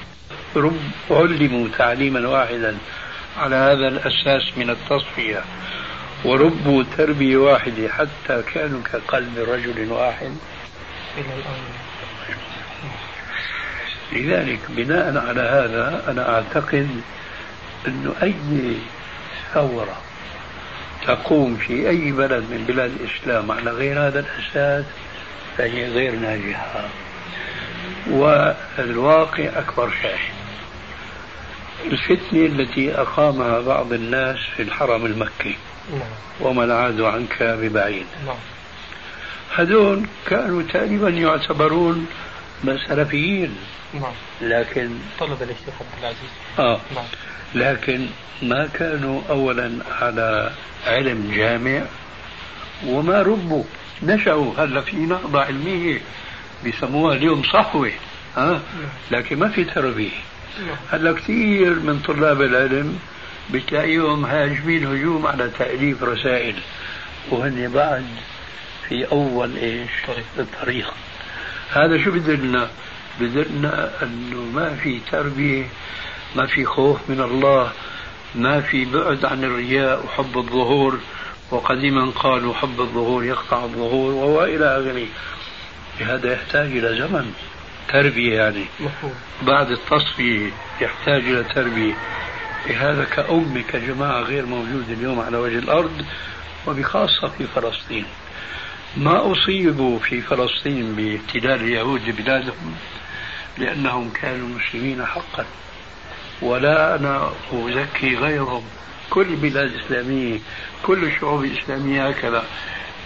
[0.56, 2.76] رب علموا تعليما واحدا
[3.38, 5.44] على هذا الأساس من التصفية.
[6.24, 10.36] وربوا تربية واحدة حتى كانوا كقلب رجل واحد.
[11.18, 11.82] إلى الآن
[14.12, 16.88] لذلك بناء على هذا أنا أعتقد
[17.88, 18.34] أنه أي
[19.54, 19.96] ثورة
[21.06, 24.84] تقوم في أي بلد من بلاد الإسلام على غير هذا الأساس
[25.58, 26.88] فهي غير ناجحة.
[28.10, 30.41] والواقع أكبر شاهد.
[31.84, 35.56] الفتنة التي أقامها بعض الناس في الحرم المكي.
[35.92, 36.00] نعم.
[36.40, 38.06] وما العاد عنك ببعيد.
[38.26, 38.36] نعم.
[39.54, 42.06] هذول كانوا تقريبا يعتبرون
[42.88, 43.56] سلفيين
[43.94, 44.12] نعم.
[44.40, 44.90] لكن
[45.20, 46.30] طلب الشيخ عبد العزيز.
[46.58, 46.80] آه.
[47.54, 48.06] لكن
[48.42, 50.52] ما كانوا أولا على
[50.86, 51.82] علم جامع
[52.86, 53.64] وما ربوا.
[54.02, 56.00] نشأوا هلا في نهضة علمية
[56.64, 57.90] بيسموها اليوم صحوة
[58.36, 58.60] ها؟
[59.10, 60.10] لكن ما في تربية.
[60.90, 62.98] هلا كثير من طلاب العلم
[63.50, 66.54] بتلاقيهم هاجمين هجوم على تأليف رسائل
[67.30, 68.06] وهن بعد
[68.88, 70.24] في أول إيش؟ طريق.
[70.38, 70.94] الطريق.
[71.72, 72.70] هذا شو بدلنا
[73.20, 75.64] بدلنا أنه ما في تربية
[76.36, 77.72] ما في خوف من الله
[78.34, 80.98] ما في بعد عن الرياء وحب الظهور
[81.50, 85.06] وقديما قالوا حب الظهور يقطع الظهور وإلى آخره.
[86.00, 87.32] هذا يحتاج إلى زمن.
[87.88, 88.64] تربية يعني.
[88.80, 89.14] مفهوم.
[89.42, 91.94] بعد التصفية يحتاج إلى تربية.
[92.76, 96.04] هذا كأمة كجماعة غير موجود اليوم على وجه الأرض
[96.66, 98.04] وبخاصة في فلسطين.
[98.96, 102.74] ما أصيبوا في فلسطين باحتلال اليهود لبلادهم
[103.58, 105.44] لأنهم كانوا مسلمين حقا.
[106.42, 108.62] ولا أنا أزكي غيرهم.
[109.10, 110.38] كل البلاد الإسلامية
[110.82, 112.44] كل الشعوب الإسلامية هكذا.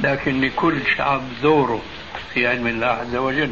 [0.00, 1.82] لكن لكل شعب دوره
[2.34, 3.50] في علم الله عز وجل.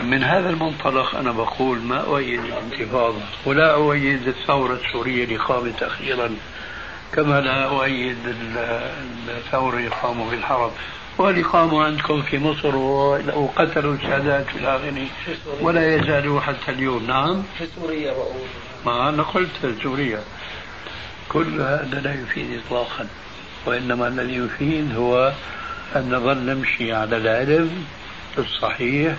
[0.00, 3.20] من هذا المنطلق أنا بقول ما أؤيد الانتفاضة.
[3.46, 6.30] ولا أؤيد الثورة السورية اللي قامت أخيرا
[7.12, 8.16] كما لا أؤيد
[9.28, 10.70] الثورة اللي قاموا في الحرم
[11.18, 15.06] واللي قاموا عندكم في مصر وقتلوا السادات في الآخر
[15.60, 17.06] ولا يزالوا حتى اليوم.
[17.06, 18.46] نعم؟ في سوريا بقول.
[18.86, 20.20] ما أنا قلت سوريا.
[21.28, 23.06] كل هذا لا يفيد إطلاقا
[23.66, 25.32] وإنما الذي يفيد هو
[25.96, 27.84] أن نظل نمشي على العلم
[28.38, 29.16] الصحيح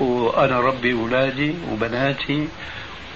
[0.00, 2.48] وأنا ربي أولادي وبناتي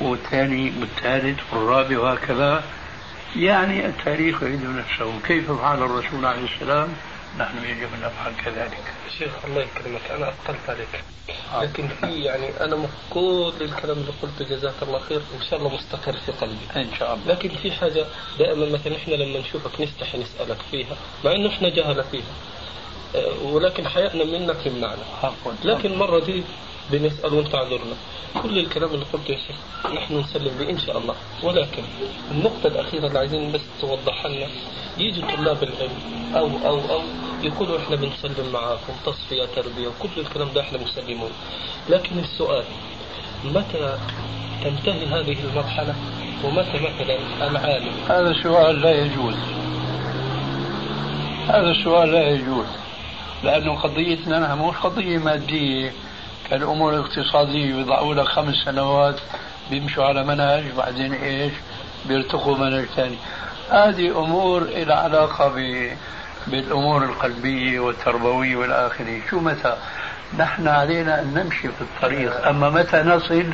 [0.00, 2.64] والثاني والثالث والرابع وهكذا.
[3.36, 5.12] يعني التاريخ يعيد نفسه.
[5.26, 6.88] كيف فعل الرسول عليه السلام؟
[7.38, 8.84] نحن يجب أن نفعل كذلك.
[9.18, 10.10] شيخ الله يكرمك.
[10.10, 11.04] أنا أثقلت عليك.
[11.54, 11.64] آه.
[11.64, 14.56] لكن في يعني أنا كل الكلام اللي قلته.
[14.56, 15.20] جزاك الله خير.
[15.40, 16.66] إن شاء الله مستقر في قلبي.
[16.76, 17.34] إن شاء الله.
[17.34, 18.04] لكن في حاجة
[18.38, 22.32] دائما مثلا إحنا لما نشوفك نستحي نسألك فيها مع إنه إحنا جهلة فيها.
[23.42, 25.02] ولكن حياتنا منك يمنعنا
[25.64, 26.42] لكن مرة دي
[26.90, 27.96] بنسأل وانت عذرنا
[28.42, 29.56] كل الكلام اللي قلته يا شيخ
[29.94, 31.14] نحن نسلم به إن شاء الله.
[31.42, 31.82] ولكن
[32.30, 34.46] النقطة الأخيرة اللي عايزين بس توضحها لنا.
[34.98, 35.98] يجي طلاب العلم
[36.34, 37.00] أو أو أو
[37.42, 41.30] يقولوا إحنا بنسلم معاكم تصفية تربية وكل الكلام ده إحنا مسلمون.
[41.88, 42.64] لكن السؤال
[43.44, 43.98] متى
[44.64, 45.94] تنتهي هذه المرحلة؟
[46.44, 47.18] ومتى مثلا
[47.50, 49.34] العالم؟ هذا سؤال لا يجوز.
[51.48, 52.66] هذا السؤال لا يجوز.
[53.42, 55.92] لأنه قضيتنا نحن مش قضية مادية.
[56.50, 59.20] كالأمور الاقتصادية بيضعوا لك خمس سنوات
[59.70, 61.52] بيمشوا على منهج بعدين إيش؟
[62.06, 63.16] بيرتقوا منهج ثاني
[63.70, 65.88] هذه أمور إلى علاقة ب...
[66.46, 69.20] بالأمور القلبية والتربوية والآخرة.
[69.30, 69.76] شو متى
[70.38, 72.46] نحن علينا أن نمشي في الطريق.
[72.46, 73.46] أما متى نصل؟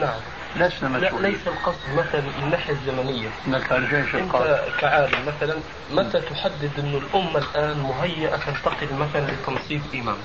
[0.00, 0.20] نعم.
[0.56, 1.22] لسنا مسؤولين.
[1.22, 3.28] لا ليس القصد مثلا من الناحية الزمنية.
[3.48, 3.72] انك
[4.14, 5.56] أنت كعالم مثلا
[5.92, 10.16] متى تحدد إنه الأمة الآن مهيئة تنتقل مثلا لتنصيب إمام؟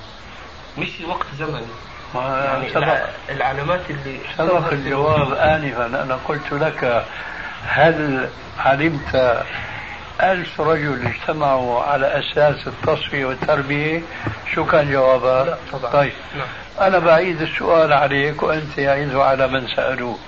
[0.78, 1.66] مش وقت زمني.
[2.14, 3.06] يعني سبق.
[3.30, 7.04] العلامات اللي سبق الجواب آنفا أنا قلت لك
[7.66, 9.42] هل علمت
[10.22, 14.02] ألف رجل اجتمعوا على أساس التصفية والتربية.
[14.54, 15.92] شو كان جوابها؟ لا طبعا.
[15.92, 16.12] طيب.
[16.36, 16.46] نعم.
[16.88, 20.18] أنا بعيد السؤال عليك وأنت يعيده على من سألوه.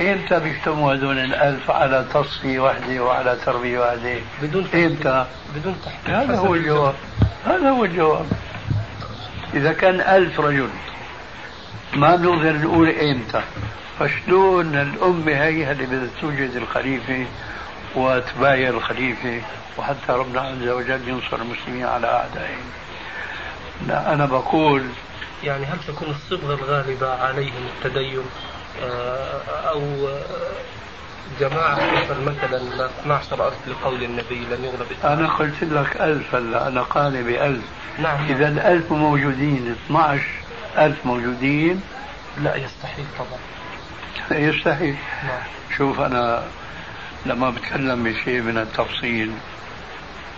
[0.00, 6.18] إمتى بيجتمعوا هذول الألف على تصفية واحدة وعلى تربية واحدة؟ بدون إمتى؟ بدون تحقيق.
[6.18, 6.94] هذا هو الجواب.
[7.46, 8.26] هذا هو الجواب.
[9.54, 10.68] إذا كان ألف رجل
[11.94, 13.42] ما بنقدر نقول إمتى.
[13.98, 17.26] فشلون الأمة هي اللي بدها توجد الخليفة
[17.96, 19.42] وتبايع الخليفة
[19.78, 22.64] وحتى ربنا عز وجل ينصر المسلمين على أعدائهم.
[23.88, 24.86] لا أنا بقول
[25.44, 28.22] يعني هل تكون الصبغة الغالبة عليهم التدين؟
[28.82, 30.08] آه، أو
[31.40, 31.78] جماعة
[32.22, 37.64] مثلا 12 ألف لقول النبي لن يغلب أنا قلت لك ألف هلا أنا قال بألف.
[37.98, 40.22] نعم إذا الألف موجودين 12
[40.78, 41.80] ألف موجودين.
[42.42, 44.40] لا يستحيل طبعا.
[44.40, 44.96] يستحيل.
[45.24, 45.42] نعم.
[45.76, 46.42] شوف أنا
[47.26, 49.32] لما بتكلم بشيء من التفصيل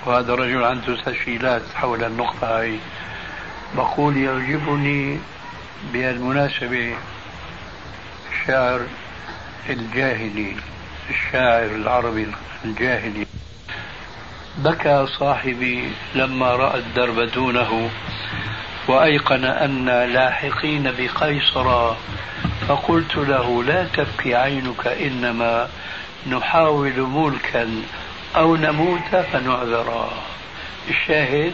[0.06, 2.78] وهذا رجل عنده تسجيلات حول النقطة هاي
[3.76, 5.18] بقول يعجبني
[5.92, 6.94] بالمناسبة
[8.32, 8.80] الشاعر
[9.70, 10.56] الجاهلي
[11.10, 12.26] الشاعر العربي
[12.64, 13.26] الجاهلي.
[14.58, 17.90] بكى صاحبي لما رأى الدرب دونه
[18.88, 21.94] وأيقن أن لاحقين بقيصر
[22.68, 25.68] فقلت له لا تبكي عينك إنما
[26.26, 27.82] نحاول ملكا
[28.36, 30.10] أو نموت فنعذرا
[30.90, 31.52] الشاهد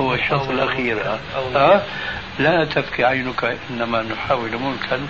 [0.00, 1.18] هو الشرط الأخير
[1.56, 1.82] أه؟
[2.38, 5.00] لا تبكي عينك إنما نحاول ملكا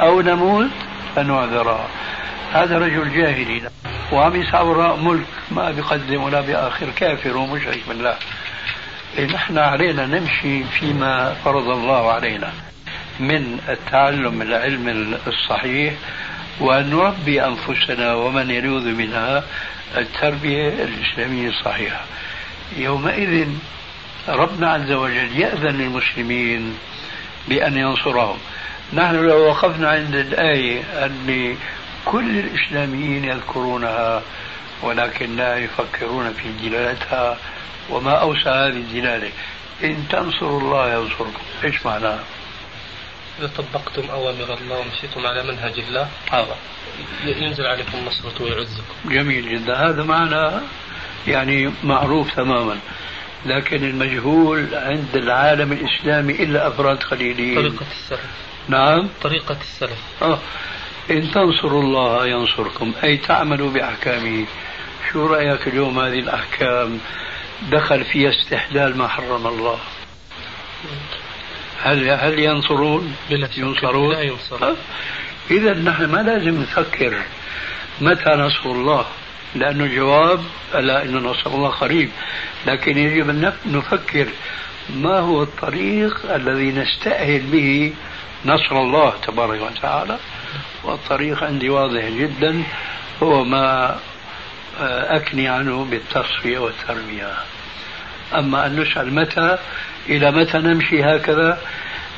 [0.00, 0.70] أو نموت
[1.16, 1.88] فنعذرا
[2.52, 3.70] هذا رجل جاهلي.
[4.12, 6.90] وعم يسعى وراء ملك ما بيقدم ولا بآخر.
[6.96, 8.16] كافر ومشرك بالله.
[9.18, 12.52] إيه نحن علينا نمشي فيما فرض الله علينا.
[13.20, 15.94] من التعلم العلم الصحيح
[16.60, 19.44] وأن نربي أنفسنا ومن يلوذ منها
[19.96, 22.04] التربية الإسلامية الصحيحة.
[22.76, 23.48] يومئذ
[24.28, 26.78] ربنا عز وجل يأذن للمسلمين
[27.48, 28.38] بأن ينصرهم.
[28.92, 31.56] نحن لو وقفنا عند الآية اللي
[32.04, 34.22] كل الإسلاميين يذكرونها
[34.82, 37.38] ولكن لا يفكرون في دلالتها
[37.90, 39.30] وما أوسع هذه الدلالة
[39.84, 41.42] إن تنصروا الله ينصركم.
[41.64, 42.24] إيش معناها؟
[43.38, 46.08] إذا طبقتم أوامر الله ومشيتم على منهج الله.
[46.30, 46.56] هذا.
[47.24, 48.94] ينزل عليكم نصرته ويعزكم.
[49.04, 49.74] جميل جدا.
[49.74, 50.60] هذا معنى
[51.26, 52.78] يعني معروف تماما.
[53.46, 58.20] لكن المجهول عند العالم الإسلامي إلا أفراد قليلين طريقة السلف.
[58.68, 59.08] نعم.
[59.22, 59.98] طريقة السلف.
[60.22, 60.38] آه.
[61.10, 64.46] إن تنصروا الله ينصركم أي تعملوا بأحكامه.
[65.12, 67.00] شو رأيك اليوم هذه الأحكام؟
[67.70, 69.78] دخل فيها استحلال ما حرم الله.
[71.82, 74.76] هل هل ينصرون؟ بلا ينصرون؟ لا ينصرون.
[75.50, 77.22] إذا نحن ما لازم نفكر
[78.00, 79.06] متى نصر الله
[79.54, 80.40] لأنه الجواب
[80.74, 82.10] ألا إن نصر الله قريب.
[82.66, 84.26] لكن يجب أن نفكر
[84.96, 87.92] ما هو الطريق الذي نستأهل به
[88.44, 90.18] نصر الله تبارك وتعالى.
[90.84, 92.62] والطريق عندي واضح جدا
[93.22, 93.98] هو ما
[94.80, 97.32] آه، أكني عنه بالتصفية والتربية.
[98.34, 99.58] أما أن نسأل متى
[100.08, 101.58] إلى متى نمشي هكذا؟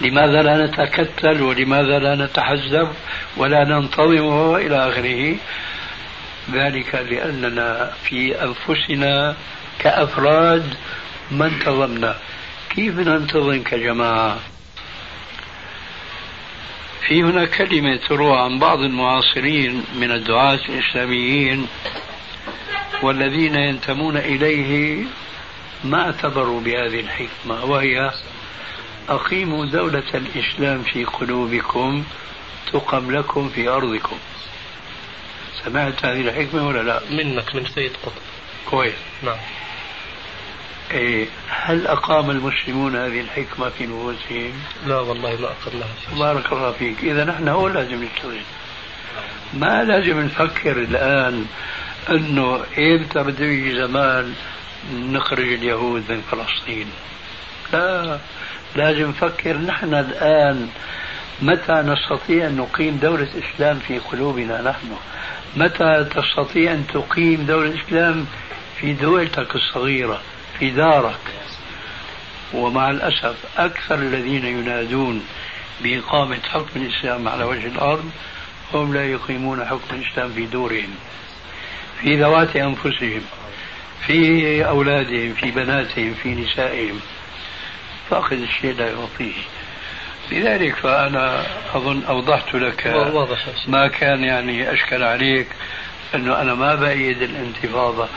[0.00, 2.88] لماذا لا نتكتل ولماذا لا نتحزب
[3.36, 5.36] ولا ننتظم وإلى آخره؟
[6.52, 9.36] ذلك لأننا في أنفسنا
[9.78, 10.74] كأفراد
[11.30, 12.16] ما انتظمنا.
[12.70, 14.38] كيف ننتظم كجماعة؟
[17.08, 21.66] في هنا كلمة تروى عن بعض المعاصرين من الدعاة الإسلاميين
[23.02, 25.04] والذين ينتمون إليه
[25.84, 28.12] ما اعتبروا بهذه الحكمة وهي
[29.08, 32.04] أقيموا دولة الإسلام في قلوبكم
[32.72, 34.16] تقم لكم في أرضكم.
[35.64, 38.22] سمعت هذه الحكمة ولا لا؟ منك من سيد قطب.
[38.70, 38.94] كويس.
[39.22, 39.38] نعم.
[40.90, 44.52] إيه هل أقام المسلمون هذه الحكمة في نفوسهم؟
[44.86, 47.04] لا والله ما أقمناها بارك الله فيك.
[47.04, 48.40] إذا نحن هو لازم نشتغل
[49.54, 51.46] ما لازم نفكر الآن
[52.10, 54.34] أنه إمتى بده يجي زمان
[54.94, 56.86] نخرج اليهود من فلسطين.
[57.72, 58.18] لا
[58.76, 60.68] لازم نفكر نحن الآن
[61.42, 64.96] متى نستطيع أن نقيم دولة إسلام في قلوبنا نحن؟
[65.56, 68.26] متى تستطيع أن تقيم دولة إسلام
[68.80, 70.20] في دولتك الصغيرة
[70.58, 71.20] في دارك؟
[72.54, 75.26] ومع الأسف أكثر الذين ينادون
[75.82, 78.10] بإقامة حكم الإسلام على وجه الأرض
[78.74, 80.94] هم لا يقيمون حكم الإسلام في دورهم
[82.00, 83.22] في ذوات أنفسهم.
[84.06, 87.00] في أولادهم في بناتهم في نسائهم.
[88.10, 89.32] فاقد الشيء لا يعطيه.
[90.32, 91.42] لذلك فأنا
[91.74, 92.86] أظن أوضحت لك
[93.68, 95.46] ما كان يعني أشكل عليك
[96.14, 98.08] أنه أنا ما بأيد الانتفاضة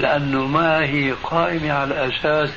[0.00, 2.50] لأنه ما هي قائمة على أساس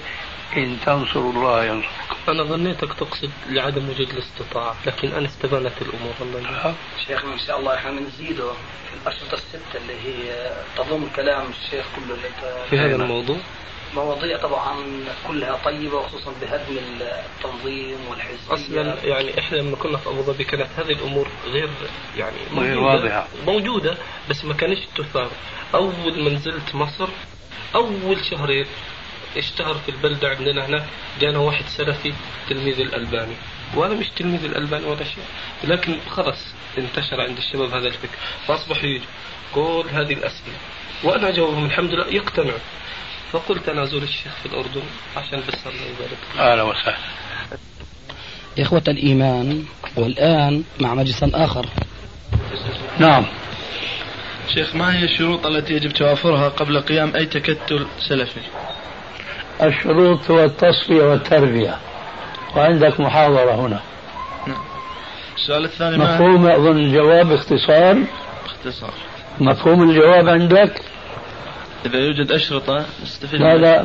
[0.58, 6.76] إن تنصروا الله ينصركم أنا ظنيتك تقصد لعدم وجود الاستطاعة لكن أنا استبانت الأمور الله
[7.08, 12.16] شيخنا إن شاء الله إحنا بنزيده في الأشرطة الستة اللي هي تضم كلام الشيخ كله
[12.16, 12.30] اللي
[12.70, 13.38] في هذا الموضوع؟
[13.95, 14.76] مواضيع طبعا
[15.28, 18.53] كلها طيبة وخصوصا بهدم التنظيم والحزبية.
[18.53, 21.70] أصلا يعني إحنا لما كنا في أبو ظبي كانت هذه الأمور غير
[22.18, 23.28] يعني غير واضحة.
[23.45, 23.97] موجودة
[24.30, 25.32] بس ما كانش تثار.
[25.76, 27.08] أول ما نزلت مصر
[27.76, 28.66] أول شهرين
[29.38, 30.86] اشتهر في البلدة عندنا هنا.
[31.19, 32.13] جانا واحد سلفي
[32.49, 33.36] تلميذ الألباني.
[33.75, 35.23] وأنا مش تلميذ الألباني ولا شيء.
[35.63, 36.38] لكن خلص
[36.77, 38.17] انتشر عند الشباب هذا الفكر.
[38.47, 39.05] فأصبحوا يجوا
[39.53, 40.57] كل هذه الأسئلة.
[41.03, 42.59] وأنا أجاوبهم الحمد لله يقتنعوا.
[43.31, 44.83] فقلت أنا أزور الشيخ في الأردن
[45.17, 46.97] عشان بس الله يبارك أهلا وسهلا.
[48.59, 49.65] إخوة الإيمان
[49.95, 51.65] والآن مع مجلس آخر.
[52.99, 53.25] نعم.
[54.53, 58.39] شيخ ما هي الشروط التي يجب توافرها قبل قيام أي تكتل سلفي؟
[59.64, 61.78] الشروط هو التصفية والتربية
[62.56, 63.80] وعندك محاضرة هنا
[64.47, 64.58] نعم
[65.36, 68.03] السؤال الثاني ما مفهوم أظن الجواب باختصار
[68.43, 68.93] باختصار
[69.39, 70.82] مفهوم الجواب عندك
[71.86, 73.80] إذا يوجد أشرطة نستفيد لا لا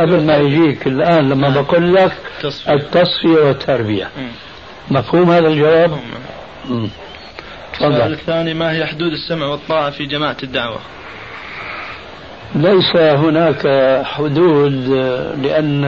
[0.00, 1.62] قبل ما يجيك الآن لما نعم.
[1.62, 2.72] بقول لك تصفية.
[2.72, 4.28] التصفية والتربية م.
[4.90, 5.90] مفهوم هذا الجواب؟
[6.70, 6.88] نعم.
[7.74, 10.78] السؤال الثاني ما هي حدود السمع والطاعة في جماعة الدعوة؟
[12.56, 13.66] ليس هناك
[14.04, 14.88] حدود
[15.42, 15.84] لأن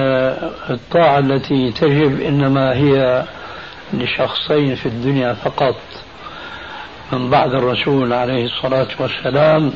[0.70, 3.24] الطاعة التي تجب إنما هي
[3.92, 5.74] لشخصين في الدنيا فقط.
[7.12, 9.72] من بعد الرسول عليه الصلاة والسلام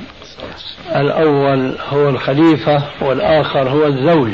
[0.97, 4.33] الأول هو الخليفة والآخر هو الزوج.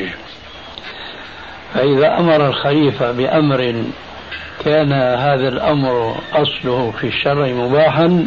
[1.75, 3.85] فإذا أمر الخليفة بأمر
[4.65, 8.27] كان هذا الأمر أصله في الشرع مباحا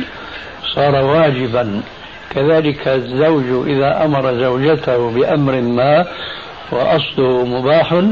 [0.75, 1.81] صار واجبا.
[2.35, 6.05] كذلك الزوج إذا أمر زوجته بأمر ما
[6.71, 8.03] وأصله مباح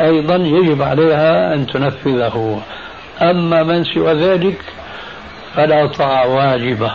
[0.00, 2.62] أيضا يجب عليها أن تنفذه.
[3.22, 4.60] أما من سوى ذلك
[5.54, 6.92] فلا طاعة واجبة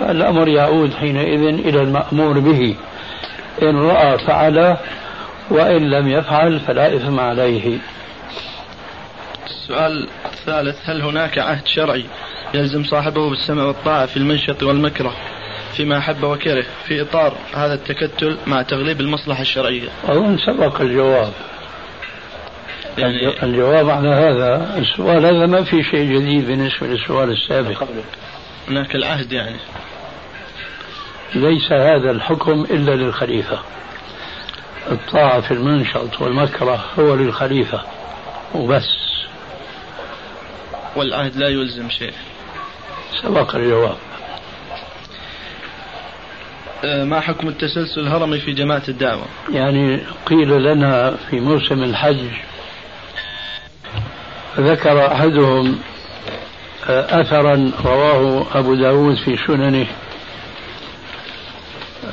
[0.00, 2.76] فالأمر يعود حينئذ إلى المأمور به.
[3.62, 4.76] إن رأى فعله
[5.50, 7.78] وإن لم يفعل فلا إثم عليه.
[9.46, 12.04] السؤال الثالث هل هناك عهد شرعي
[12.54, 15.12] يلزم صاحبه بالسمع والطاعة في المنشط والمكره؟
[15.76, 19.88] فيما أحب وكره في إطار هذا التكتل مع تغليب المصلحة الشرعية.
[20.04, 21.32] أظن سبق الجواب.
[22.98, 27.82] يعني الجواب على هذا السؤال هذا ما في شيء جديد بالنسبة للسؤال السابق.
[28.68, 29.56] هناك العهد يعني.
[31.34, 33.58] ليس هذا الحكم إلا للخليفة.
[34.90, 37.82] الطاعة في المنشط والمكره هو للخليفة
[38.54, 38.88] وبس.
[40.96, 42.14] والعهد لا يلزم شيء.
[43.22, 43.96] سبق الجواب.
[46.84, 52.26] ما حكم التسلسل الهرمي في جماعة الدعوة؟ يعني قيل لنا في موسم الحج
[54.58, 55.78] ذكر أحدهم
[56.88, 59.86] أه، أثرا رواه أبو داود في سننه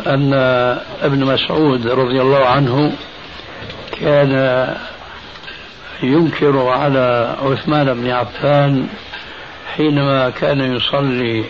[0.08, 0.34] أن
[1.02, 2.94] ابن مسعود رضي الله عنه
[4.02, 4.76] كان
[6.04, 8.88] ينكر على عثمان بن عفان
[9.76, 11.44] حينما كان يصلي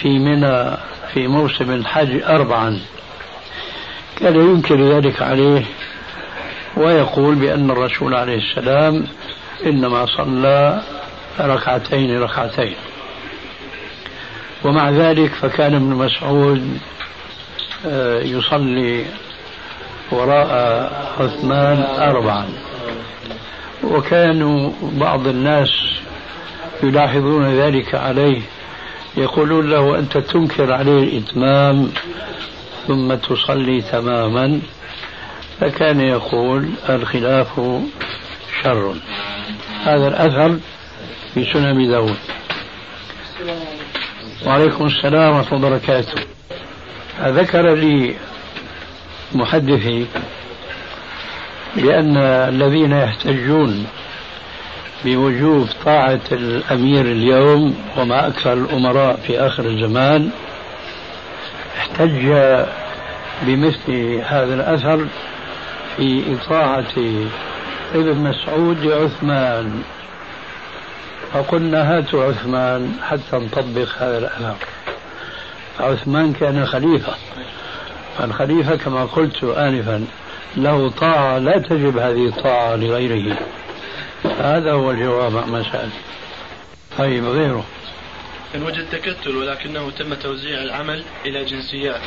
[0.00, 0.76] في منى
[1.14, 2.80] في موسم الحج أربعا.
[4.16, 5.64] كان ينكر ذلك عليه
[6.76, 9.06] ويقول بأن الرسول عليه السلام
[9.66, 10.82] إنما صلى
[11.40, 12.74] ركعتين ركعتين.
[14.64, 16.78] ومع ذلك فكان ابن مسعود
[17.86, 19.04] آه، يصلي
[20.10, 20.48] وراء
[21.20, 22.48] عثمان أربعا.
[23.84, 25.68] وكانوا بعض الناس
[26.82, 28.42] يلاحظون ذلك عليه
[29.18, 31.92] يقولون له أنت تنكر عليه الإتمام
[32.86, 34.60] ثم تصلي تماما
[35.60, 37.60] فكان يقول الخلاف
[38.62, 38.94] شر.
[39.84, 40.58] هذا الأثر
[41.34, 42.16] في سنن داود.
[44.46, 46.22] وعليكم السلام ورحمة الله وبركاته.
[47.22, 48.14] ذكر لي
[49.34, 50.06] محدثي
[51.76, 53.86] بأن الذين يحتجون
[55.04, 60.30] بوجوب طاعة الأمير اليوم وما أكثر الأمراء في آخر الزمان
[61.78, 62.32] احتج
[63.42, 65.06] بمثل هذا الأثر
[65.96, 66.92] في إطاعة
[67.94, 69.82] ابن مسعود لعثمان.
[71.32, 74.56] فقلنا هاتوا عثمان حتى نطبق هذا الأثر.
[75.80, 77.12] عثمان كان خليفة.
[78.18, 80.04] فالخليفة كما قلت آنفا
[80.56, 83.36] له طاعة لا تجب هذه الطاعة لغيره.
[84.24, 85.90] هذا هو الجواب عما سأل
[86.98, 87.64] طيب غيره.
[88.54, 92.00] إن وجد تكتل ولكنه تم توزيع العمل إلى جنسيات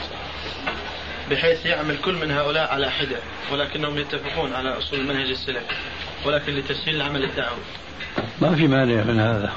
[1.32, 3.18] بحيث يعمل كل من هؤلاء على حدة
[3.52, 5.76] ولكنهم يتفقون على أصول المنهج السلفي
[6.26, 7.62] ولكن لتسهيل العمل الدعوي
[8.42, 9.54] ما في مانع من هذا.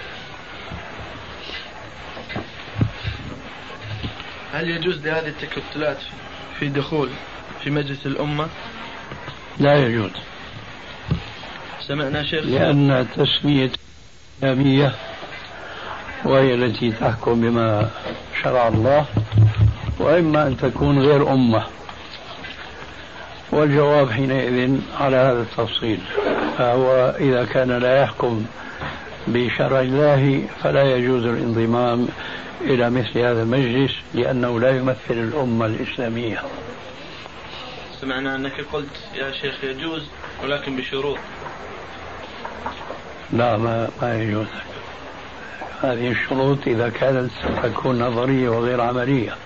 [4.52, 5.98] هل يجوز لهذه التكتلات
[6.60, 7.10] في دخول
[7.64, 8.48] في مجلس الأمة؟
[9.58, 10.10] لا يجوز.
[11.88, 13.70] سمعنا شيخ؟ لأن تسمية
[14.38, 14.94] إسلامية
[16.24, 17.90] وهي التي تحكم بما
[18.42, 19.04] شرع الله
[19.98, 21.64] وإما أن تكون غير أمة.
[23.52, 26.00] والجواب حينئذ على هذا التفصيل
[26.58, 28.46] فهو إذا كان لا يحكم
[29.26, 32.08] بشرع الله فلا يجوز الانضمام
[32.60, 36.42] إلى مثل هذا المجلس لأنه لا يمثل الأمة الإسلامية.
[38.00, 40.02] سمعنا أنك قلت يا شيخ يجوز
[40.42, 41.18] ولكن بشروط.
[43.32, 44.46] لا ما, ما يجوز.
[45.82, 49.36] هذه الشروط إذا كانت ستكون نظرية وغير عملية.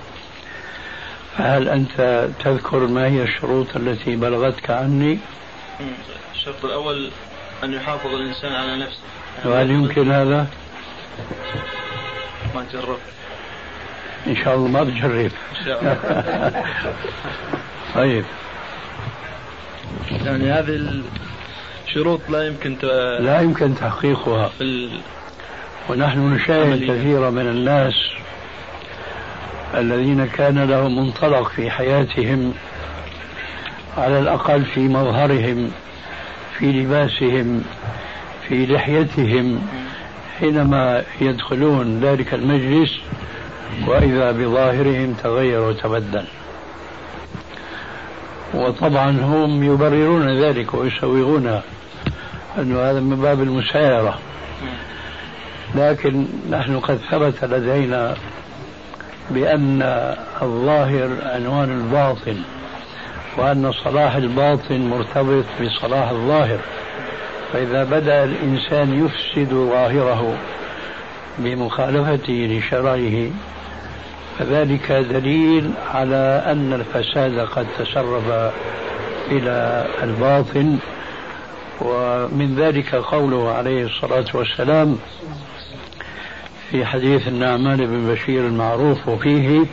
[1.39, 5.19] فهل أنت تذكر ما هي الشروط التي بلغتك عني؟
[6.35, 7.11] الشرط الأول
[7.65, 9.01] أن يحافظ الإنسان على نفسه.
[9.45, 10.47] وهل يمكن هذا؟
[12.55, 13.01] ما جربت
[14.27, 16.65] إن شاء الله ما بجرب إن شاء الله.
[17.95, 18.25] طيب.
[20.11, 21.03] يعني هذه
[21.89, 22.85] الشروط لا يمكن ت...
[23.21, 24.49] لا يمكن تحقيقها.
[24.49, 24.91] في ال...
[25.91, 27.95] ونحن نشاهد كثيرا من الناس
[29.75, 32.55] الذين كان لهم منطلق في حياتهم
[33.99, 35.71] على الأقل في مظهرهم
[36.59, 37.65] في لباسهم
[38.49, 39.69] في لحيتهم
[40.41, 42.91] حينما يدخلون ذلك المجلس
[43.87, 46.25] وإذا بظاهرهم تغير وتبدل.
[48.55, 51.61] وطبعا هم يبررون ذلك ويسوغون
[52.59, 54.19] أنه هذا من باب المسايرة.
[55.75, 58.15] لكن نحن قد ثبت لدينا
[59.31, 59.83] بأن
[60.43, 62.37] الظاهر عنوان الباطن
[63.37, 66.59] وأن صلاح الباطن مرتبط بصلاح الظاهر.
[67.53, 70.39] فإذا بدأ الإنسان يفسد ظاهره
[71.39, 73.31] بمخالفته لشرعه
[74.39, 78.51] فذلك دليل على أن الفساد قد تسرب
[79.31, 80.79] إلى الباطن.
[81.81, 84.99] ومن ذلك قوله عليه الصلاة والسلام
[86.71, 89.65] في حديث النعمان بن بشير المعروف وفيه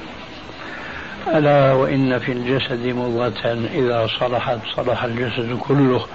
[1.34, 6.06] ألا وإن في الجسد مضغة إذا صلحت صلح الجسد كله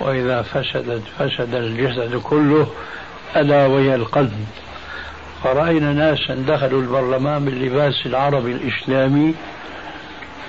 [0.00, 2.66] وإذا فسدت فسد الجسد كله
[3.36, 4.46] ألا وهي القلب.
[5.42, 9.34] فرأينا ناسا دخلوا البرلمان باللباس العربي الإسلامي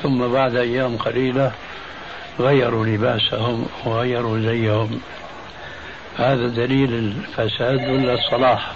[0.04, 1.52] ثم بعد أيام قليلة
[2.40, 5.00] غيروا لباسهم وغيروا زيهم.
[6.18, 8.72] هذا دليل الفساد ولا الصلاح؟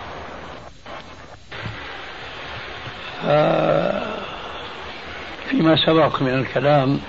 [5.50, 7.00] فيما سبق من الكلام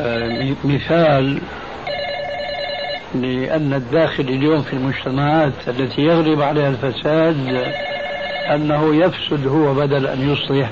[0.00, 1.40] آه، مثال
[3.14, 7.72] لأن الداخل اليوم في المجتمعات التي يغلب عليها الفساد
[8.54, 10.70] أنه يفسد هو بدل أن يصلح.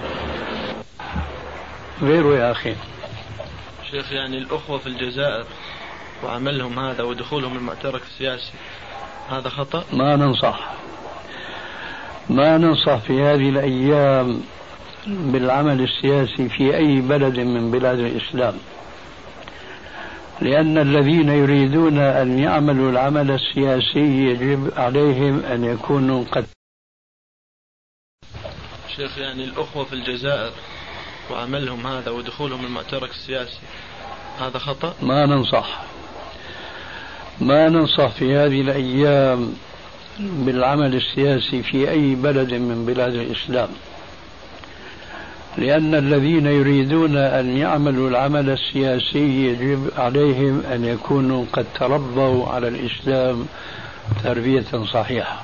[2.02, 2.74] غيره يا أخي.
[3.91, 5.47] شيخ يعني الأخوة في الجزائر
[6.24, 8.53] وعملهم هذا ودخولهم المعترك السياسي
[9.28, 10.74] هذا خطأ؟ ما ننصح
[12.28, 14.43] ما ننصح في هذه الأيام
[15.07, 18.55] بالعمل السياسي في أي بلد من بلاد الإسلام
[20.41, 26.47] لأن الذين يريدون أن يعملوا العمل السياسي يجب عليهم أن يكونوا قد
[28.97, 30.53] شيخ يعني الأخوة في الجزائر
[31.30, 33.58] وعملهم هذا ودخولهم المعترك السياسي.
[34.40, 35.82] هذا خطأ؟ ما ننصح.
[37.40, 39.54] ما ننصح في هذه الأيام
[40.18, 43.68] بالعمل السياسي في أي بلد من بلاد الإسلام.
[45.58, 53.46] لأن الذين يريدون أن يعملوا العمل السياسي يجب عليهم أن يكونوا قد تربوا على الإسلام
[54.24, 55.42] تربية صحيحة.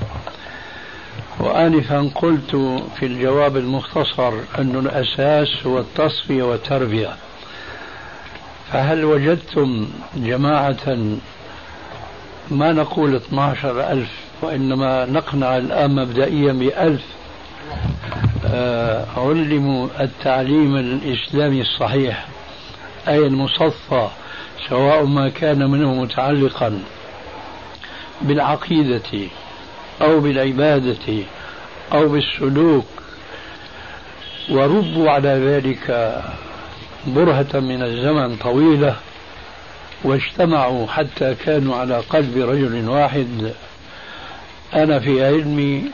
[1.41, 2.57] وآنفا قلت
[2.97, 7.17] في الجواب المختصر أن الأساس هو التصفية والتربية.
[8.73, 10.97] فهل وجدتم جماعة
[12.51, 14.11] ما نقول 12 ألف
[14.43, 17.03] وإنما نقنع الآن مبدئيا بألف
[18.47, 22.27] آه، علموا التعليم الإسلامي الصحيح
[23.09, 24.09] أي المصفى
[24.69, 26.83] سواء ما كان منه متعلقا
[28.23, 29.29] بالعقيدة
[30.03, 31.23] أو بالعبادة
[31.93, 32.87] أو بالسلوك
[34.51, 36.15] وربوا على ذلك
[37.07, 38.97] برهة من الزمن طويلة
[40.05, 43.53] واجتمعوا حتى كانوا على قلب رجل واحد.
[44.75, 45.85] أنا في علمي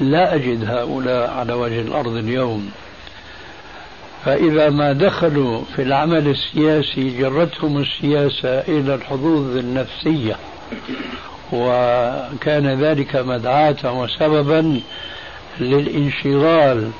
[0.00, 2.70] لا أجد هؤلاء على وجه الأرض اليوم.
[4.24, 10.36] فإذا ما دخلوا في العمل السياسي جرتهم السياسة إلى الحظوظ النفسية.
[11.52, 14.80] وكان ذلك مدعاة وسببا
[15.60, 16.90] للانشغال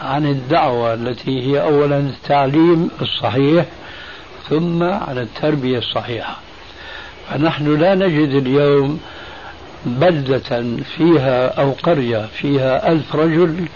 [0.00, 3.66] عن الدعوة التي هي أولا التعليم الصحيح
[4.48, 6.36] ثم عن التربية الصحيحة.
[7.30, 9.00] فنحن لا نجد اليوم
[9.86, 10.64] بلدة
[10.96, 13.68] فيها أو قرية فيها ألف رجل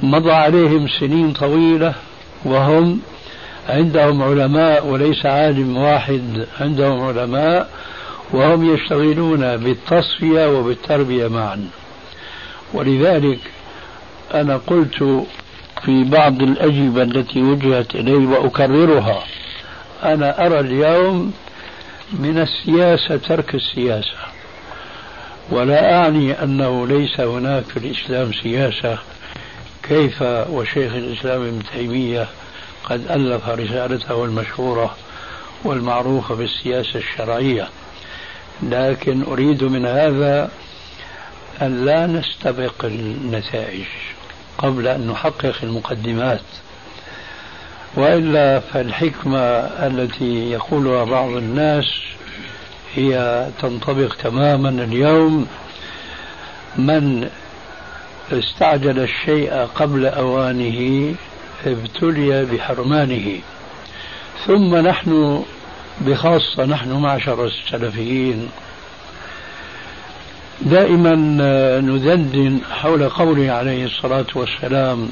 [0.00, 1.94] مضى عليهم سنين طويلة
[2.44, 3.00] وهم
[3.68, 7.68] عندهم علماء وليس عالم واحد عندهم علماء
[8.32, 11.68] وهم يشتغلون بالتصفية وبالتربية معا.
[12.74, 13.38] ولذلك
[14.34, 15.26] أنا قلت
[15.84, 19.24] في بعض الأجوبة التي وجهت إلي وأكررها
[20.02, 21.32] أنا أرى اليوم
[22.12, 24.18] من السياسة ترك السياسة.
[25.50, 28.98] ولا أعني أنه ليس هناك في الإسلام سياسة
[29.82, 32.28] كيف وشيخ الإسلام ابن تيمية
[32.84, 34.96] قد ألف رسالته المشهورة
[35.64, 37.68] والمعروفة بالسياسة الشرعية.
[38.62, 40.50] لكن أريد من هذا
[41.62, 43.86] أن لا نستبق النتائج
[44.58, 46.40] قبل أن نحقق المقدمات.
[47.96, 49.40] وإلا فالحكمة
[49.86, 51.84] التي يقولها بعض الناس
[52.94, 55.46] هي تنطبق تماما اليوم.
[56.76, 57.28] من
[58.32, 61.14] استعجل الشيء قبل أوانه
[61.66, 63.40] ابتلي بحرمانه.
[64.46, 65.44] ثم نحن
[66.00, 68.48] بخاصة نحن معشر السلفيين.
[70.60, 71.14] دائما
[71.80, 75.08] ندندن حول قوله عليه الصلاة والسلام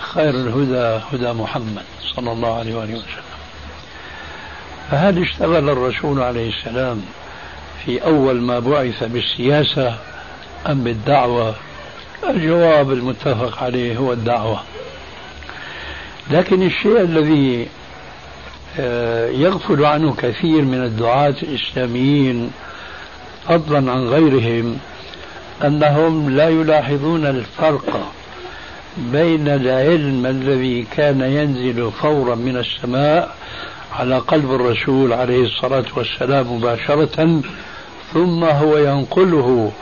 [0.00, 1.82] خير الهدى هدى محمد
[2.16, 3.32] صلى الله عليه وآله وسلم.
[4.90, 7.02] فهل اشتغل الرسول عليه السلام
[7.84, 9.94] في أول ما بعث بالسياسة
[10.66, 11.54] أم بالدعوة؟
[12.28, 14.62] الجواب المتفق عليه هو الدعوة.
[16.30, 17.81] لكن الشيء الذي آه،
[19.40, 22.50] يغفل عنه كثير من الدعاة الإسلاميين
[23.48, 24.78] فضلا عن غيرهم
[25.64, 28.12] أنهم لا يلاحظون الفرق
[28.98, 33.36] بين العلم الذي كان ينزل فورا من السماء
[33.92, 37.40] على قلب الرسول عليه الصلاة والسلام مباشرة
[38.14, 39.72] ثم هو ينقله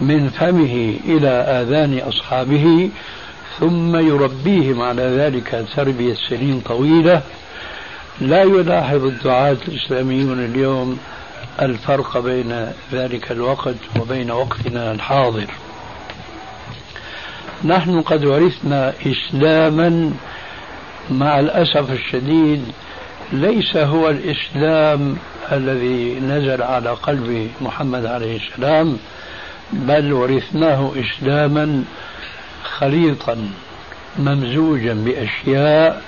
[0.00, 2.90] من فمه إلى آذان أصحابه
[3.58, 7.22] ثم يربيهم على ذلك تربية سنين طويلة.
[8.20, 10.98] لا يلاحظ الدعاة الإسلاميون اليوم
[11.62, 15.46] الفرق بين ذلك الوقت وبين وقتنا الحاضر.
[17.64, 20.12] نحن قد ورثنا إسلاما
[21.10, 22.64] مع الأسف الشديد
[23.32, 25.16] ليس هو الإسلام
[25.52, 28.98] الذي نزل على قلب محمد عليه السلام
[29.72, 31.84] بل ورثناه إسلاما
[32.64, 33.48] خليطا
[34.18, 36.02] ممزوجا بأشياء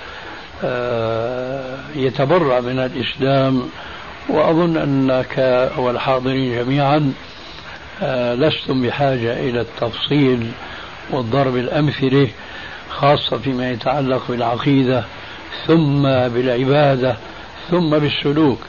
[0.63, 3.69] آه، يتبرع من الإسلام
[4.29, 7.13] وأظن أنك والحاضرين جميعا
[8.01, 10.51] آه، لستم بحاجة إلى التفصيل
[11.11, 12.27] وضرب الأمثلة
[12.89, 15.03] خاصة فيما يتعلق بالعقيدة
[15.67, 17.15] ثم بالعبادة
[17.71, 18.59] ثم بالسلوك.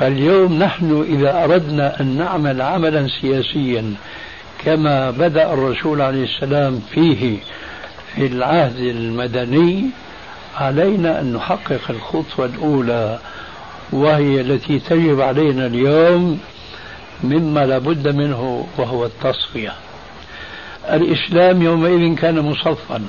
[0.00, 3.94] فاليوم نحن إذا أردنا أن نعمل عملا سياسيا
[4.64, 7.38] كما بدأ الرسول عليه السلام فيه
[8.14, 9.90] في العهد المدني
[10.56, 13.18] علينا أن نحقق الخطوة الأولى
[13.92, 16.40] وهي التي تجب علينا اليوم
[17.24, 19.72] مما لا بد منه وهو التصفية.
[20.90, 23.02] الإسلام يومئذ كان مصفا.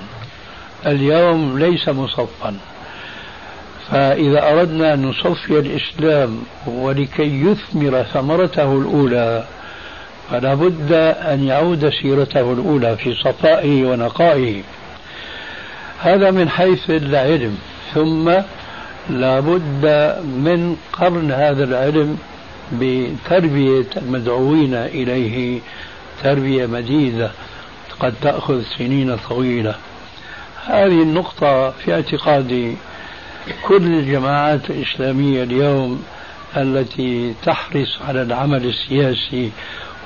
[0.86, 2.58] اليوم ليس مصفا.
[3.92, 9.44] فإذا أردنا أن نصفي الإسلام ولكي يثمر ثمرته الأولى
[10.30, 10.92] فلا بد
[11.32, 14.64] أن يعود سيرته الأولى في صفائه ونقائه.
[16.00, 17.58] هذا من حيث العلم
[17.94, 18.30] ثم
[19.10, 19.86] لا بد
[20.24, 22.18] من قرن هذا العلم
[22.74, 25.60] بتربية المدعوين إليه
[26.24, 27.32] تربية مديدة
[28.00, 29.76] قد تأخذ سنين طويلة.
[30.66, 32.76] هذه النقطة في اعتقادي
[33.68, 36.04] كل الجماعات الإسلامية اليوم
[36.58, 39.52] التي تحرص على العمل السياسي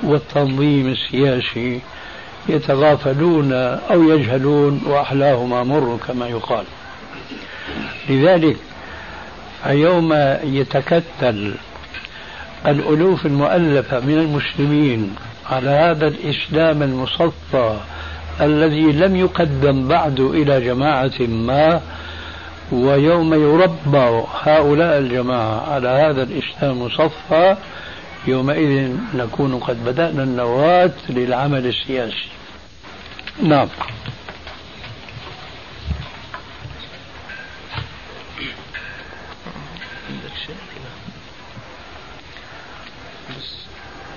[0.02, 1.80] والتنظيم السياسي
[2.48, 6.64] يتغافلون أو يجهلون وأحلاهم مر كما يقال.
[8.08, 8.56] لذلك
[9.66, 10.12] يوم
[10.44, 11.54] يتكتل
[12.66, 15.14] الألوف المؤلفة من المسلمين
[15.50, 17.76] على هذا الإسلام المصفى
[18.40, 21.80] الذي لم يقدم بعد إلى جماعة ما
[22.72, 27.56] ويوم يربى هؤلاء الجماعة على هذا الإسلام المصفى
[28.26, 32.28] يومئذ نكون قد بدأنا النواة للعمل السياسي.
[33.42, 33.68] نعم.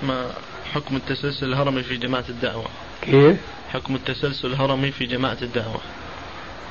[0.02, 0.30] ما
[0.74, 2.66] حكم التسلسل الهرمي في جماعة الدعوة؟
[3.02, 3.36] كيف؟
[3.72, 5.80] حكم التسلسل الهرمي في جماعة الدعوة.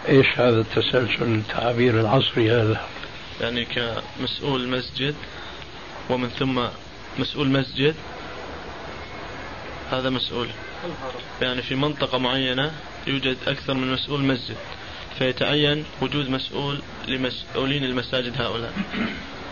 [0.08, 2.82] إيش هذا التسلسل؟ التعبير العصري هذا؟
[3.42, 5.16] يعني كمسؤول مسجد
[6.10, 6.62] ومن ثم
[7.20, 7.96] مسؤول مسجد؟
[9.92, 10.48] هذا مسؤول.
[11.42, 12.72] يعني في منطقة معينة
[13.08, 14.56] يوجد أكثر من مسؤول مسجد
[15.18, 18.74] فيتعين وجود مسؤول لمسؤولين المساجد هؤلاء.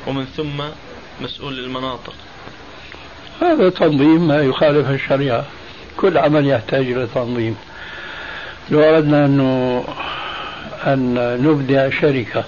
[0.07, 0.63] ومن ثم
[1.21, 2.13] مسؤول للمناطق.
[3.41, 5.45] هذا تنظيم ما يخالف الشريعة.
[5.97, 7.55] كل عمل يحتاج إلى تنظيم.
[8.69, 9.83] لو أردنا أنه
[10.87, 12.43] أن نبدأ شركة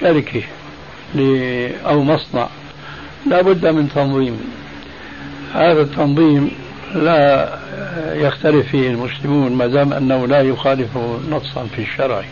[0.00, 0.42] شركة
[1.86, 2.48] أو مصنع
[3.26, 4.40] لا بد من تنظيم.
[5.54, 6.50] هذا التنظيم
[6.94, 7.48] لا
[8.12, 10.96] يختلف فيه المسلمون ما دام أنه لا يخالف
[11.30, 12.24] نصا في الشرع.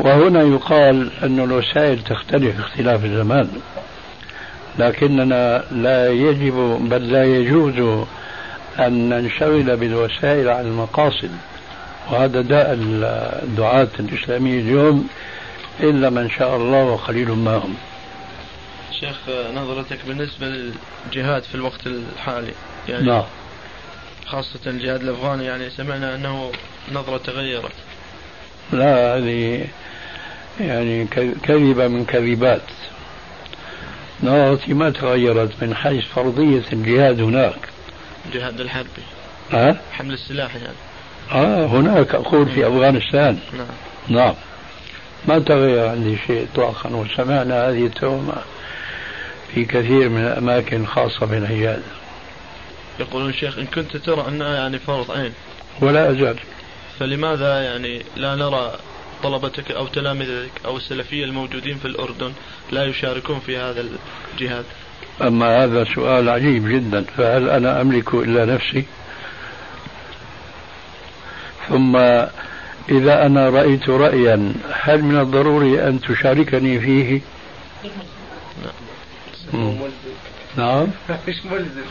[0.00, 3.48] وهنا يقال أن الوسائل تختلف اختلاف الزمان.
[4.78, 8.06] لكننا لا يجب بل لا يجوز
[8.78, 11.30] أن ننشغل بالوسائل عن المقاصد.
[12.10, 12.78] وهذا داء
[13.42, 15.08] الدعاة الإسلامية اليوم
[15.80, 17.74] إلا من شاء الله وقليل ما هم.
[19.00, 19.16] شيخ
[19.54, 22.52] نظرتك بالنسبة للجهاد في الوقت الحالي؟
[22.88, 23.24] يعني نعم.
[24.26, 26.52] خاصة الجهاد الأفغاني يعني سمعنا أنه
[26.92, 27.72] نظرة تغيرت.
[28.72, 29.66] لا هذه
[30.60, 31.06] يعني
[31.42, 32.62] كذبة من كذبات.
[34.22, 37.68] نظرتي ما تغيرت من حيث فرضية الجهاد هناك.
[38.26, 39.02] الجهاد الحربي.
[39.50, 40.76] ها؟ حمل السلاح يعني.
[41.32, 43.38] آه هناك أقول في أفغانستان.
[43.56, 43.66] نعم.
[44.08, 44.34] نعم.
[45.28, 48.34] ما تغير عندي شيء اطلاقا وسمعنا هذه التهمة.
[49.54, 51.82] في كثير من الأماكن خاصة بالحجاز
[53.00, 55.32] يقولون شيخ إن كنت ترى أنها يعني فرض عين
[55.80, 56.36] ولا أزال
[56.98, 58.72] فلماذا يعني لا نرى
[59.22, 62.32] طلبتك أو تلامذتك أو السلفية الموجودين في الأردن
[62.72, 63.84] لا يشاركون في هذا
[64.34, 64.64] الجهاد؟
[65.22, 68.84] أما هذا سؤال عجيب جدا فهل أنا أملك إلا نفسي؟
[71.68, 71.96] ثم
[72.88, 77.20] إذا أنا رأيت رأيا هل من الضروري أن تشاركني فيه؟
[79.52, 79.74] نعم
[80.56, 80.86] نعم.
[81.28, 81.90] مش ملزم.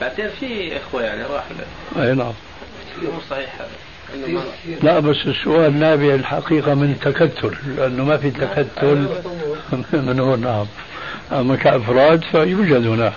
[0.00, 1.56] بعدين في إخوة يعني راحوا
[1.96, 2.32] أي نعم.
[3.02, 3.68] مو صحيح هذا.
[4.82, 9.08] لا بس السؤال نابع الحقيقة من تكتل لأنه ما في تكتل.
[9.92, 10.66] من هو؟ نعم.
[11.32, 13.12] أما كأفراد فيوجد هناك.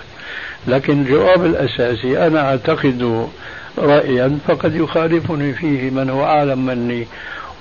[0.66, 3.28] لكن الجواب الأساسي أنا أعتقد
[3.78, 7.06] رأيا فقد يخالفني فيه من هو أعلم مني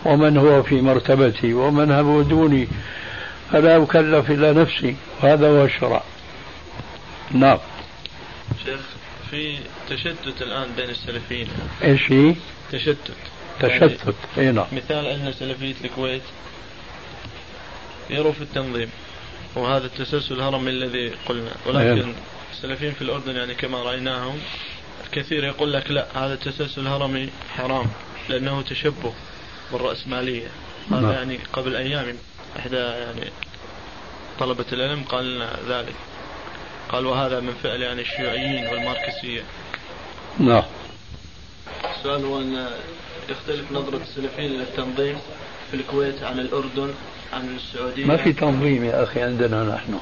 [0.05, 2.67] ومن هو في مرتبتي ومن هو دوني.
[3.51, 6.03] فلا أكلف إلا نفسي وهذا هو الشرع.
[7.31, 7.59] نعم.
[8.65, 8.79] شيخ
[9.31, 9.57] في
[9.89, 11.47] تشتت الآن بين السلفيين.
[11.83, 12.35] إيش هي؟
[12.71, 13.11] تشتت.
[13.59, 14.15] تشتت.
[14.37, 14.65] إي نعم.
[14.71, 16.21] مثال أن سلفية الكويت
[18.09, 18.89] يروا في التنظيم
[19.55, 21.51] وهذا التسلسل الهرمي الذي قلنا.
[21.65, 22.13] ولكن
[22.53, 24.39] السلفيين في الأردن يعني كما رأيناهم
[25.11, 27.85] كثير يقول لك لا هذا التسلسل الهرمي حرام
[28.29, 29.13] لأنه تشبه
[29.71, 30.47] بالرأسمالية.
[30.91, 31.11] هذا نعم.
[31.11, 32.15] يعني قبل أيام.
[32.59, 33.31] إحدى يعني
[34.39, 35.95] طلبة العلم قال لنا ذلك.
[36.89, 39.41] قال وهذا من فعل يعني الشيوعيين والماركسية
[40.39, 40.63] نعم.
[41.97, 42.67] السؤال هو أن
[43.29, 45.17] يختلف نظرة السلفيين للتنظيم
[45.71, 46.93] في الكويت عن الأردن
[47.33, 49.99] عن السعودية؟ ما في تنظيم يا أخي عندنا نحن.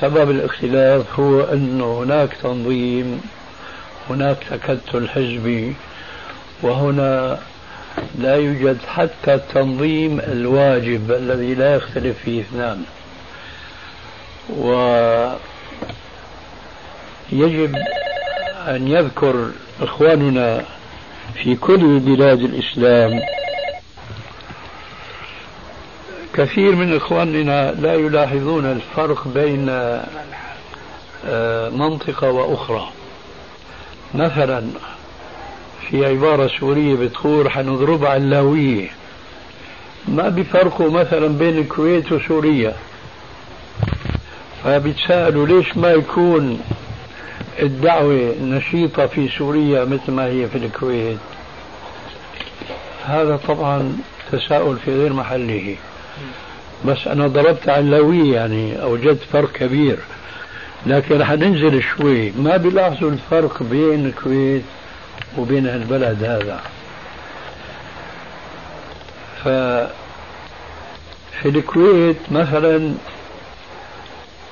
[0.00, 3.22] سبب الاختلاف هو أنه هناك تنظيم
[4.10, 5.74] هناك تكتل حزبي
[6.62, 7.40] وهنا
[8.18, 12.84] لا يوجد حتى التنظيم الواجب الذي لا يختلف فيه اثنان.
[14.58, 15.36] ويجب
[18.68, 20.64] أن يذكر إخواننا
[21.34, 23.20] في كل بلاد الإسلام.
[26.34, 29.68] كثير من إخواننا لا يلاحظون الفرق بين
[31.26, 32.88] آه، منطقة وأخرى.
[34.14, 34.62] مثلا
[35.90, 38.88] في عبارة سورية بتقول حنضرب علاوية
[40.08, 42.74] ما بيفرقوا مثلا بين الكويت وسوريا.
[44.64, 46.60] فبيتساءلوا ليش ما يكون
[47.62, 51.18] الدعوة نشيطة في سوريا مثل ما هي في الكويت؟
[53.04, 53.96] هذا طبعا
[54.32, 55.76] تساؤل في غير محله.
[56.84, 59.98] بس أنا ضربت علوية يعني أوجدت فرق كبير.
[60.86, 62.30] لكن رح ننزل شوي.
[62.30, 64.62] ما بيلاحظوا الفرق بين الكويت
[65.38, 66.60] وبين البلد هذا.
[69.44, 69.48] ف
[71.42, 72.94] في الكويت مثلا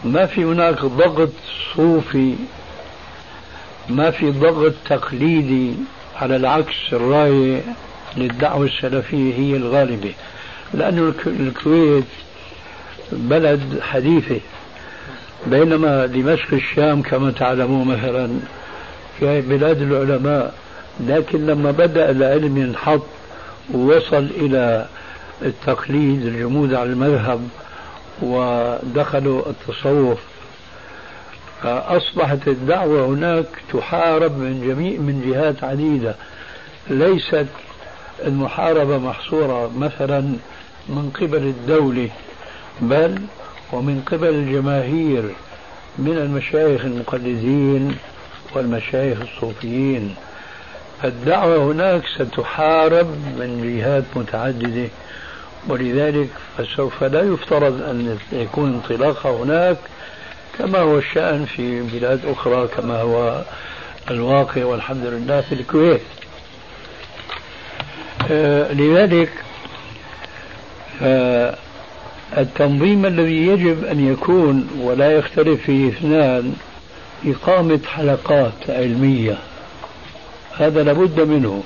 [0.04, 1.32] ما في هناك ضغط
[1.76, 2.34] صوفي
[3.88, 5.74] ما في ضغط تقليدي
[6.16, 7.62] على العكس الراية
[8.16, 10.12] للدعوة السلفية هي الغالبة.
[10.74, 12.04] لأن الكويت
[13.12, 14.40] بلد حديثة.
[15.46, 18.40] بينما دمشق الشام كما تعلمون مثلا
[19.18, 20.54] في بلاد العلماء
[21.00, 23.02] لكن لما بدأ العلم ينحط
[23.74, 24.86] ووصل إلى
[25.42, 27.48] التقليد الجمود على المذهب
[28.22, 30.18] ودخلوا التصوف
[31.64, 36.14] أصبحت الدعوة هناك تحارب من جميع من جهات عديدة.
[36.90, 37.46] ليست
[38.26, 40.20] المحاربة محصورة مثلا
[40.88, 42.08] من قبل الدولة
[42.80, 43.18] بل
[43.72, 45.24] ومن قبل الجماهير
[45.98, 47.96] من المشايخ المقلدين
[48.54, 50.14] والمشايخ الصوفيين.
[51.04, 53.06] الدعوة هناك ستحارب
[53.38, 54.88] من جهات متعددة
[55.68, 56.28] ولذلك
[56.58, 59.76] فسوف لا يفترض أن يكون انطلاقها هناك
[60.58, 63.42] كما هو الشأن في بلاد أخرى كما هو
[64.10, 66.00] الواقع والحمد لله في الكويت.
[68.30, 69.30] آه، لذلك
[72.38, 76.54] التنظيم الذي يجب أن يكون ولا يختلف فيه اثنان
[77.26, 79.38] إقامة حلقات علمية.
[80.58, 81.62] هذا لابد منه.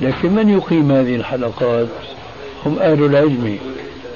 [0.00, 1.88] لكن من يقيم هذه الحلقات؟
[2.66, 3.58] هم أهل العلم.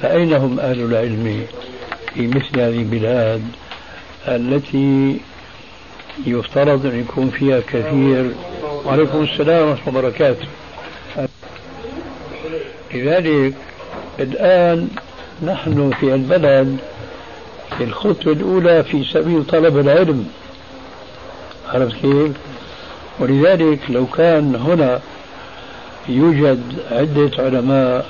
[0.01, 1.45] فأين هم أهل العلم
[2.13, 3.41] في مثل هذه البلاد
[4.27, 5.17] التي
[6.25, 8.31] يفترض أن يكون فيها كثير؟
[8.85, 10.47] وعليكم السلام ورحمة الله وبركاته.
[12.93, 13.53] لذلك
[14.19, 14.87] الآن
[15.43, 16.77] نحن في البلد
[17.77, 20.27] في الخطوة الأولى في سبيل طلب العلم.
[21.73, 22.31] عرفت كيف؟
[23.19, 24.99] ولذلك لو كان هنا
[26.09, 26.61] يوجد
[26.91, 28.05] عدة علماء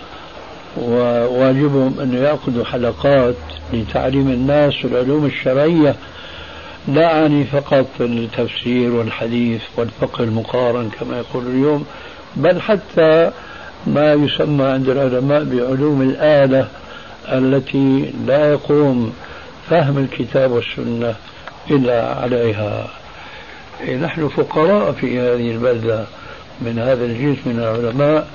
[0.77, 3.35] وواجبهم أن يأخذوا حلقات
[3.73, 5.95] لتعليم الناس العلوم الشرعية
[6.87, 11.85] لا أعني فقط التفسير والحديث والفقه المقارن كما يقول اليوم
[12.35, 13.31] بل حتى
[13.87, 16.67] ما يسمى عند العلماء بعلوم الآلة
[17.27, 19.13] التي لا يقوم
[19.69, 21.15] فهم الكتاب والسنة
[21.71, 22.87] إلا عليها.
[23.83, 26.05] نحن فقراء في هذه البلدة
[26.61, 28.27] من هذا الجنس من العلماء.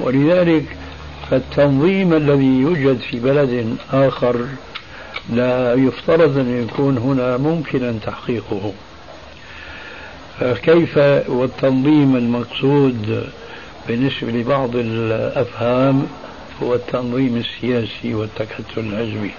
[0.00, 0.64] ولذلك
[1.30, 4.46] فالتنظيم الذي يوجد في بلد آخر
[5.32, 8.72] لا يفترض أن يكون هنا ممكنا تحقيقه.
[10.40, 13.28] فكيف والتنظيم المقصود
[13.88, 16.06] بالنسبة لبعض الأفهام
[16.62, 19.30] هو التنظيم السياسي والتكتل الحزبي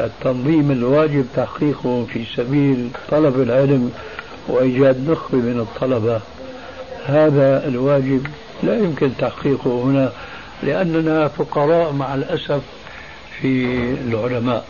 [0.00, 3.92] التنظيم الواجب تحقيقه في سبيل طلب العلم
[4.48, 6.20] وإيجاد نخبة من الطلبة.
[7.06, 8.26] هذا الواجب
[8.62, 10.12] لا يمكن تحقيقه هنا
[10.62, 12.62] لأننا فقراء مع الأسف
[13.40, 13.64] في
[14.08, 14.64] العلماء.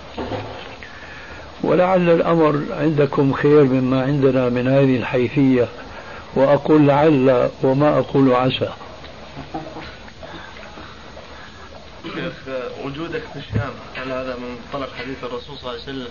[1.62, 5.68] ولعل الأمر عندكم خير مما عندنا من هذه الحيثية
[6.34, 8.68] وأقول لعل وما أقول عسى.
[12.14, 12.32] شيخ
[12.88, 16.08] وجودك في الشام هل هذا من منطلق حديث الرسول صلى الله عليه وسلم؟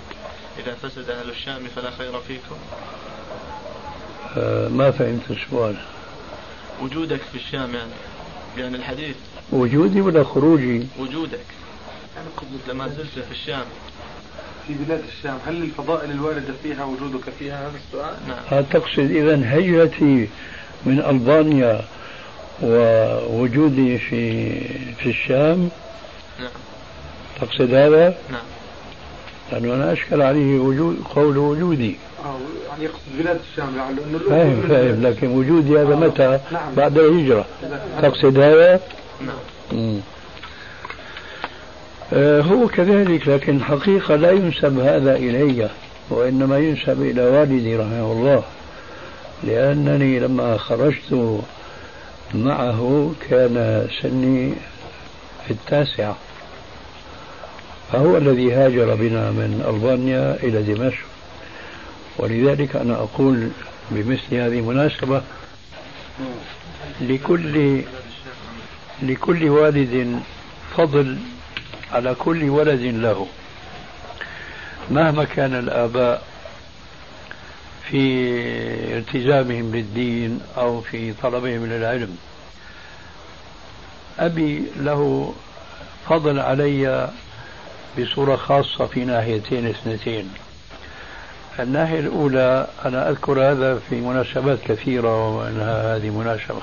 [0.60, 2.56] إذا فسد أهل الشام فلا خير فيكم؟
[4.38, 5.76] آه ما فهمت السؤال.
[6.82, 7.92] وجودك في الشام يعني
[8.58, 9.16] يعني الحديث
[9.52, 11.46] وجودي ولا خروجي؟ وجودك.
[12.68, 13.66] لما زلت في الشام.
[14.68, 18.64] في بلاد الشام هل الفضائل الواردة فيها وجودك فيها؟ هذا السؤال؟ نعم.
[18.64, 20.30] تقصد إذا هجرتي
[20.86, 21.86] من ألبانيا
[22.62, 24.52] ووجودي في
[24.94, 25.70] في الشام؟
[26.40, 26.50] نعم.
[27.42, 28.42] تقصد هذا؟ نعم
[29.52, 32.38] لأنه أنا أشكل عليه وجود قول وجودي آه،
[32.70, 35.98] يعني يقصد بلاد الشام لعله إنه فاهم فاهم لكن وجودي هذا آه.
[35.98, 36.76] متى؟ نعم.
[36.76, 38.02] بعد الهجرة نعم.
[38.02, 38.80] تقصد هذا؟
[39.22, 39.36] نعم
[39.72, 40.00] مم.
[42.14, 45.70] آه، هو كذلك لكن الحقيقة لا ينسب هذا إلي
[46.10, 48.44] وإنما ينسب إلى والدي رحمه الله
[49.44, 51.40] لأنني لما خرجت
[52.34, 54.54] معه كان سني
[55.46, 56.16] في التاسعة
[57.92, 61.06] فهو الذي هاجر بنا من ألبانيا إلى دمشق.
[62.18, 63.50] ولذلك أنا أقول
[63.92, 65.22] بمثل هذه المناسبة
[67.02, 67.82] لكل
[69.04, 70.22] لكل والد
[70.78, 71.18] فضل
[71.92, 73.28] على كل ولد له.
[74.92, 76.24] مهما كان الآباء
[77.90, 78.04] في
[78.98, 82.18] التزامهم بالدين أو في طلبهم للعلم
[84.20, 85.34] أبي له
[86.10, 87.10] فضل علي
[88.00, 90.34] بصورة خاصة في ناحيتين اثنتين.
[91.60, 96.62] الناحية الأولى أنا أذكر هذا في مناسبات كثيرة ومنها هذه مناسبة.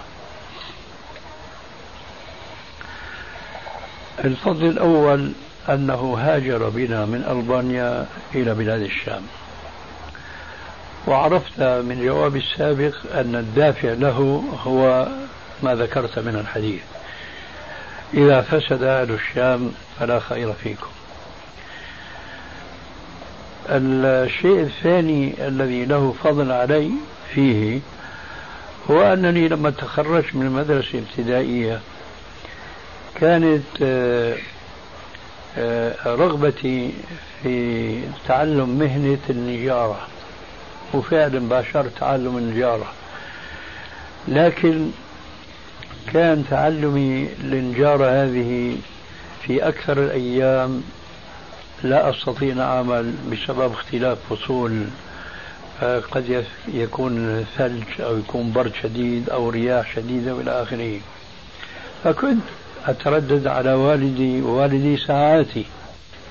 [4.24, 5.32] الفضل الأول
[5.68, 9.22] أنه هاجر بنا من ألبانيا إلى بلاد الشام.
[11.06, 15.08] وعرفت من جوابي السابق أن الدافع له هو
[15.62, 16.82] ما ذكرت من الحديث.
[18.14, 20.86] إذا فسد أهل الشام فلا خير فيكم.
[23.68, 26.90] الشيء الثاني الذي له فضل علي
[27.34, 27.80] فيه
[28.90, 31.80] هو أنني لما تخرجت من المدرسة الابتدائية
[33.14, 34.36] كانت آه،
[35.58, 36.92] آه، رغبتي
[37.42, 40.06] في تعلم مهنة النجارة
[40.94, 42.92] وفعلا باشرت تعلم النجارة.
[44.28, 44.90] لكن
[46.12, 48.76] كان تعلمي للنجارة هذه
[49.42, 50.82] في أكثر الأيام
[51.82, 54.84] لا أستطيع أن أعمل بسبب اختلاف فصول
[56.10, 61.00] قد يكون ثلج أو يكون برد شديد أو رياح شديدة وإلى آخره.
[62.04, 62.42] فكنت
[62.86, 65.64] أتردد على والدي ووالدي ساعاتي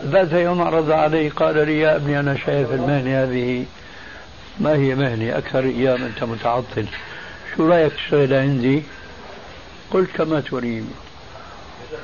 [0.03, 3.65] ذات يوم عرض علي قال لي يا ابني أنا شايف المهنة هذه
[4.59, 6.85] ما هي مهنة أكثر أيام أنت متعطل.
[7.55, 8.83] شو رأيك تشتغل عندي؟
[9.91, 10.85] قلت كما تريد.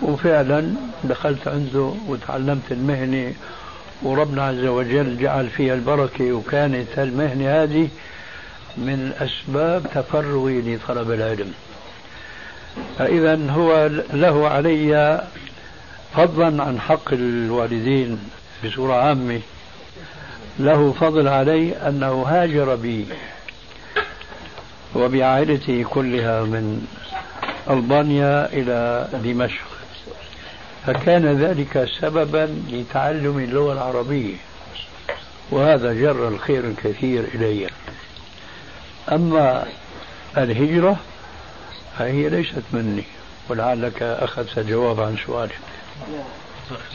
[0.02, 0.74] وفعلا
[1.04, 3.34] دخلت عنده وتعلمت المهنة
[4.02, 7.90] وربنا عز وجل جعل فيها البركة وكانت المهنة هذه
[8.78, 11.54] من أسباب تفرغي لطلب العلم.
[12.98, 15.22] فإذا هو له علي
[16.16, 18.20] فضلا عن حق الوالدين
[18.66, 19.40] بصورة عامة.
[20.60, 23.08] له فضل علي أنه هاجر بي
[24.96, 26.88] وبعائلته كلها من
[27.70, 29.69] ألبانيا إلى دمشق.
[30.94, 34.36] فكان ذلك سببا لتعلم اللغة العربية.
[35.52, 37.70] وهذا جر الخير الكثير إلي.
[39.12, 39.66] أما
[40.38, 40.98] الهجرة
[41.98, 43.04] فهي ليست مني
[43.50, 45.60] ولعلك أخذت الجواب عن سؤالك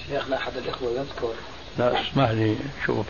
[0.09, 1.33] شيخنا أحد الإخوة يذكر.
[1.79, 3.07] لا اسمح لي شوف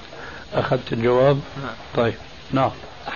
[0.55, 1.75] أخذت الجواب؟ نعم.
[1.97, 2.15] طيب
[2.53, 2.71] نعم.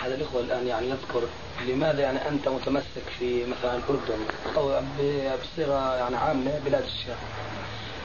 [0.08, 1.22] أحد الإخوة الآن يعني يذكر
[1.68, 4.24] لماذا يعني أنت متمسك في مثلا الأردن
[4.56, 7.16] أو ب- بصيغة يعني عامة بلاد الشام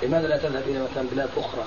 [0.03, 1.63] لماذا لا تذهب إلى مثلا بلاد أخرى؟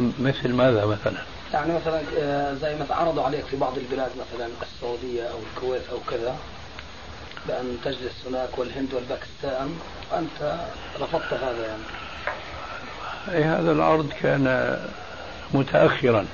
[0.00, 1.16] م- مثل ماذا مثلا؟
[1.52, 5.98] يعني مثلا آه، زي ما عرضوا عليك في بعض البلاد مثلا السعودية أو الكويت أو
[6.10, 6.36] كذا
[7.48, 9.78] بأن تجلس هناك والهند والباكستان
[10.12, 10.54] وأنت
[11.00, 11.82] رفضت هذا يعني.
[13.38, 14.76] أي هذا العرض كان
[15.54, 16.26] متأخرا.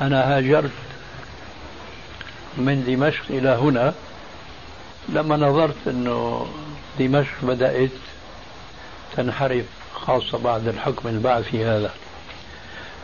[0.00, 0.70] أنا هاجرت
[2.56, 3.94] من دمشق إلى هنا
[5.08, 6.46] لما نظرت أنه
[6.98, 7.90] دمشق بدأت
[9.16, 9.64] تنحرف
[9.94, 11.90] خاصة بعد الحكم البعثي هذا.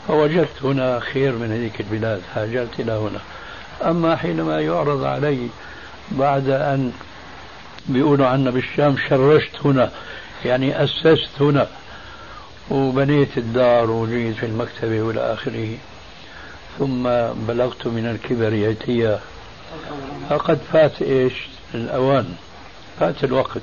[0.09, 3.20] فوجدت هنا خير من هذيك البلاد هاجرت إلى هنا.
[3.91, 5.49] أما حينما يعرض علي
[6.11, 6.93] بعد أن
[7.87, 9.91] بيقولوا عنا بالشام شرشت هنا
[10.45, 11.68] يعني أسست هنا
[12.70, 15.76] وبنيت الدار وجيت في المكتبة والى آخره.
[16.79, 17.03] ثم
[17.47, 19.18] بلغت من الكبر يأتي
[20.31, 21.33] فقد فات إيش؟
[21.74, 22.35] الأوان.
[23.01, 23.61] فات الوقت.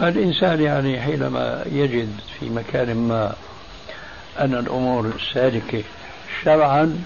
[0.00, 3.34] فالإنسان يعني حينما يجد في مكان ما
[4.38, 5.82] أن الأمور سالكة
[6.44, 7.04] شرعا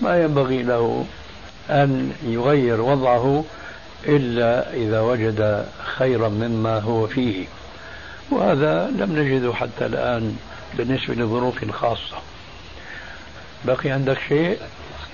[0.00, 1.04] ما ينبغي له
[1.70, 3.44] أن يغير وضعه
[4.06, 7.46] إلا إذا وجد خيرا مما هو فيه.
[8.30, 10.36] وهذا لم نجده حتى الآن
[10.74, 12.16] بالنسبة لظروف خاصة.
[13.66, 14.58] بقي عندك شيء؟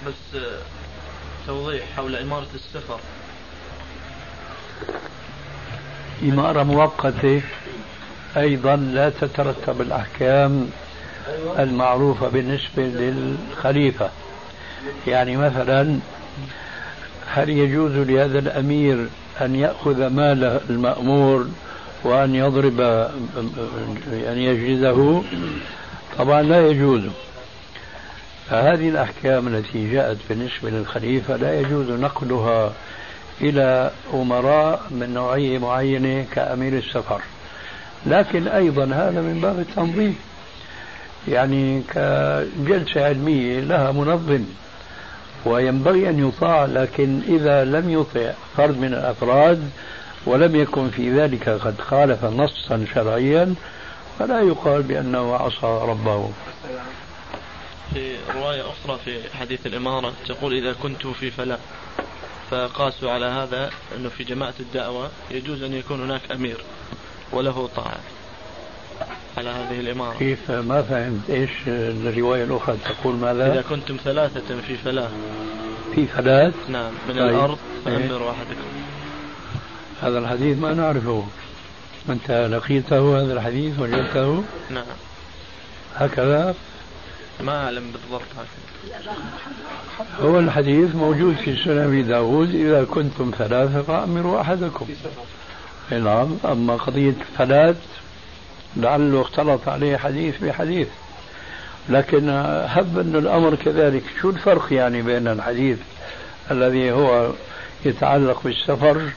[0.06, 0.58] بس آه،
[1.46, 2.98] توضيح حول إمارة السفر.
[6.22, 7.42] إمارة مؤقتة.
[8.36, 10.70] أيضا لا تترتب الأحكام
[11.58, 14.10] المعروفة بالنسبة للخليفة.
[15.06, 15.98] يعني مثلا
[17.26, 19.08] هل يجوز لهذا الأمير
[19.40, 21.46] أن يأخذ مال المأمور
[22.04, 22.80] وأن يضرب
[24.10, 25.22] أن يجلده؟
[26.18, 27.02] طبعا لا يجوز.
[28.52, 32.72] فهذه الأحكام التي جاءت بالنسبة للخليفة لا يجوز نقلها
[33.40, 37.20] إلى أمراء من نوعية معينة كأمير السفر.
[38.06, 40.16] لكن أيضا هذا من باب التنظيم.
[41.28, 44.44] يعني كجلسة علمية لها منظم
[45.44, 49.70] وينبغي أن يطاع لكن إذا لم يطع فرد من الأفراد
[50.26, 53.54] ولم يكن في ذلك قد خالف نصا شرعيا
[54.18, 56.30] فلا يقال بأنه عصى ربه.
[57.94, 61.58] في رواية أخرى في حديث الإمارة تقول إذا كنت في فلاح
[62.50, 66.56] فقاسوا على هذا أنه في جماعة الدعوة يجوز أن يكون هناك أمير
[67.32, 68.00] وله طاعة
[69.36, 70.18] على هذه الإمارة.
[70.18, 71.30] كيف؟ ما فهمت.
[71.30, 75.10] إيش الرواية الأخرى تقول ماذا؟ إذا كنتم ثلاثة في فلاة
[75.94, 77.28] في فلاة نعم من طيب.
[77.28, 78.68] الأرض فأمروا إيه؟ أحدكم.
[80.02, 81.26] هذا الحديث ما نعرفه.
[82.08, 84.84] أنت لقيته هذا الحديث وجدته نعم.
[85.94, 86.54] هكذا
[87.42, 89.12] ما أعلم بالضبط هكذا
[90.20, 94.86] هو الحديث موجود في سنن أبي داود إذا كنتم ثلاثة فأمروا أحدكم.
[95.90, 97.76] نعم أما قضية ثلاث
[98.76, 100.88] لعله اختلط عليه حديث بحديث.
[101.88, 102.28] لكن
[102.68, 104.02] هب أن الأمر كذلك.
[104.20, 105.78] شو الفرق يعني بين الحديث
[106.50, 107.32] الذي هو
[107.84, 109.10] يتعلق بالسفر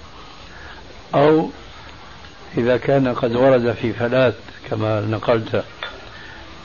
[1.15, 1.49] أو
[2.57, 4.35] إذا كان قد ورد في فلات
[4.69, 5.63] كما نقلت؟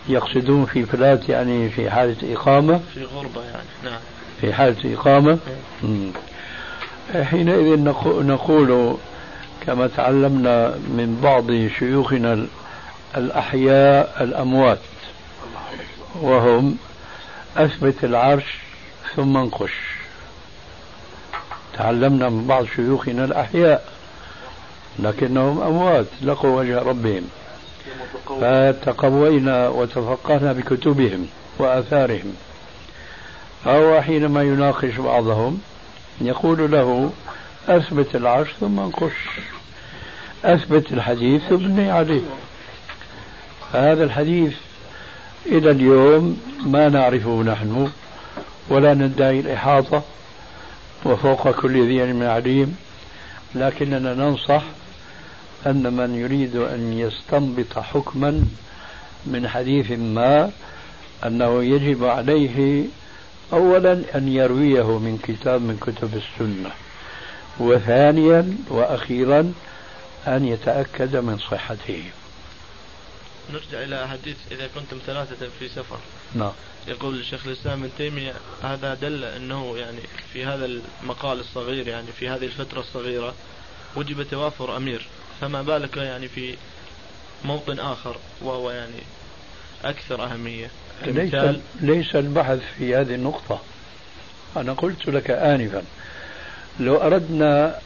[0.09, 2.81] يقصدون في فلات يعني في حالة إقامة.
[2.95, 4.01] في غربة يعني نعم.
[4.41, 5.39] في حالة إقامة.
[5.85, 7.25] إيه.
[7.25, 7.79] حينئذ
[8.23, 8.97] نقول
[9.67, 12.47] كما تعلمنا من بعض شيوخنا
[13.17, 14.79] الأحياء الأموات
[16.21, 16.77] وهم
[17.57, 18.59] أثبت العرش
[19.17, 19.73] ثم انقش.
[21.79, 23.85] تعلمنا من بعض شيوخنا الأحياء
[24.99, 27.29] لكنهم أموات لقوا وجه ربهم.
[28.41, 31.27] فتقوينا وتفقهنا بكتبهم
[31.59, 32.35] وآثارهم.
[33.67, 35.61] أو حينما يناقش بعضهم
[36.21, 37.11] يقول له
[37.69, 39.13] أثبت العرش ثم انقش.
[40.45, 42.23] أثبت الحديث ابني عليه.
[43.73, 44.55] هذا الحديث
[45.47, 47.91] إلى اليوم ما نعرفه نحن
[48.69, 50.03] ولا ندعي الإحاطة
[51.05, 52.77] وفوق كل ذي علم عليم
[53.55, 54.63] لكننا ننصح
[55.67, 58.45] أن من يريد أن يستنبط حكما
[59.27, 60.51] من حديث ما
[61.27, 62.85] أنه يجب عليه
[63.53, 66.71] أولا أن يرويه من كتاب من كتب السنة
[67.59, 69.53] وثانيا وأخيرا
[70.27, 72.05] أن يتأكد من صحته.
[73.53, 75.99] نرجع إلى حديث إذا كنتم ثلاثة في سفر.
[76.35, 76.53] نعم.
[76.89, 80.01] يقول الشيخ الإسلام ابن تيمية هذا دل أنه يعني
[80.33, 80.65] في هذا
[81.03, 83.35] المقال الصغير يعني في هذه الفترة الصغيرة
[83.97, 85.07] وجب توافر أمير.
[85.41, 86.57] فما بالك يعني في
[87.45, 89.03] موطن آخر وهو يعني
[89.85, 90.71] أكثر أهمية؟
[91.07, 91.35] ليس,
[91.81, 93.61] ليس البحث في هذه النقطة.
[94.57, 95.83] أنا قلت لك آنفا
[96.81, 97.79] لو أردنا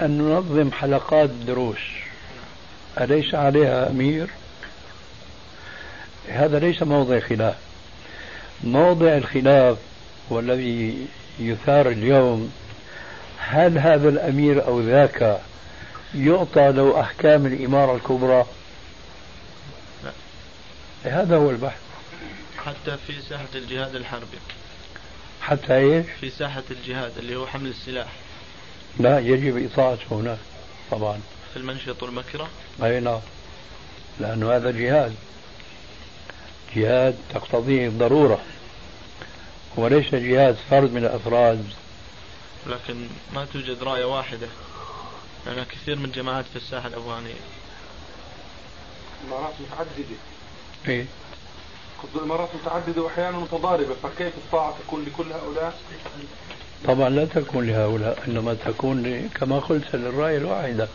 [0.00, 1.78] أن ننظم حلقات دروس
[3.00, 4.30] أليس عليها أمير؟
[6.28, 7.54] هذا ليس موضع خلاف.
[8.64, 9.78] موضع الخلاف
[10.30, 11.06] والذي
[11.38, 12.52] يثار اليوم
[13.38, 15.40] هل هذا الأمير أو ذاك
[16.14, 18.46] يعطى له أحكام الإمارة الكبرى.
[20.04, 20.12] لا.
[21.02, 21.80] هذا هو البحث.
[22.58, 24.38] حتى في ساحة الجهاد الحربي.
[25.40, 28.08] حتى إيش؟ في ساحة الجهاد اللي هو حمل السلاح.
[29.00, 30.38] لا يجب إطاعته هناك
[30.90, 31.20] طبعا.
[31.52, 32.48] في المنشط والمكره؟
[32.82, 33.20] أي نعم.
[34.20, 35.14] لأنه هذا جهاد.
[36.76, 38.40] جهاد تقتضيه الضرورة
[39.76, 41.64] وليس جهاد فرد من الأفراد.
[42.66, 44.48] لكن ما توجد راية واحدة.
[45.46, 47.34] لأن كثير من الجماعات في الساحة الأفغانية
[49.26, 50.16] إمارات متعددة.
[50.88, 51.06] إيه
[52.22, 55.80] إمارات متعددة وأحيانا متضاربة فكيف الطاعة تكون لكل هؤلاء؟
[56.84, 60.88] طبعا لا تكون لهؤلاء إنما تكون كما قلت للراية الواحدة.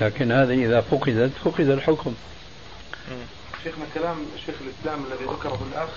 [0.00, 2.14] لكن هذه إذا فقدت فقد الحكم.
[3.64, 5.90] شيخنا كلام شيخ الإسلام الذي ذكره الأخ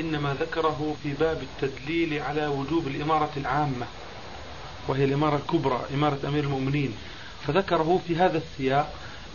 [0.00, 3.86] إنما ذكره في باب التدليل على وجوب الإمارة العامة.
[4.88, 6.94] وهي الإمارة الكبرى إمارة أمير المؤمنين.
[7.46, 8.92] فذكره في هذا السياق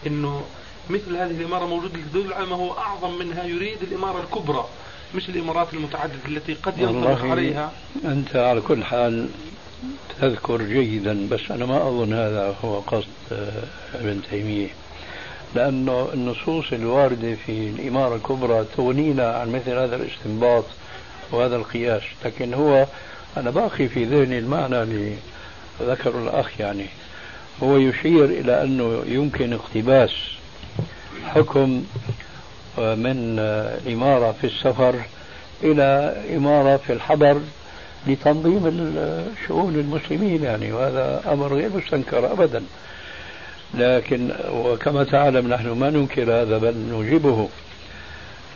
[0.07, 0.41] أنه
[0.89, 4.65] مثل هذه الإمارة موجودة على ما هو أعظم منها يريد الإمارة الكبرى
[5.15, 7.71] مش الإمارات المتعددة التي قد ينطبق عليها.
[8.05, 9.29] أنت على كل حال
[10.21, 13.63] تذكر جيدا بس أنا ما أظن هذا هو قصد آه،
[13.95, 14.67] ابن تيمية.
[15.55, 20.65] لأنه النصوص الواردة في الإمارة الكبرى تغنينا عن مثل هذا الإستنباط
[21.31, 22.03] وهذا القياس.
[22.25, 22.87] لكن هو
[23.37, 24.85] أنا باقي في ذهني المعنى
[25.81, 26.85] ذكره الأخ يعني
[27.63, 30.11] هو يشير إلى أنه يمكن اقتباس
[31.25, 31.83] حكم
[32.77, 33.39] من
[33.87, 34.95] إمارة في السفر
[35.63, 37.41] إلى إمارة في الحضر
[38.07, 38.95] لتنظيم
[39.47, 42.63] شؤون المسلمين يعني وهذا أمر غير مستنكر أبدا.
[43.73, 47.49] لكن وكما تعلم نحن ما ننكر هذا بل نجيبه.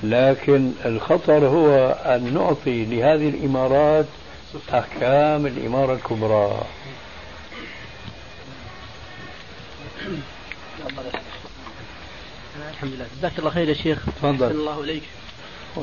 [0.04, 4.06] لكن الخطر هو أن نعطي لهذه الإمارات
[4.74, 6.62] أحكام الإمارة الكبرى.
[12.72, 14.06] الحمد لله جزاك الله خير يا شيخ.
[14.06, 14.52] تفضل.
[14.52, 15.04] الله إليك.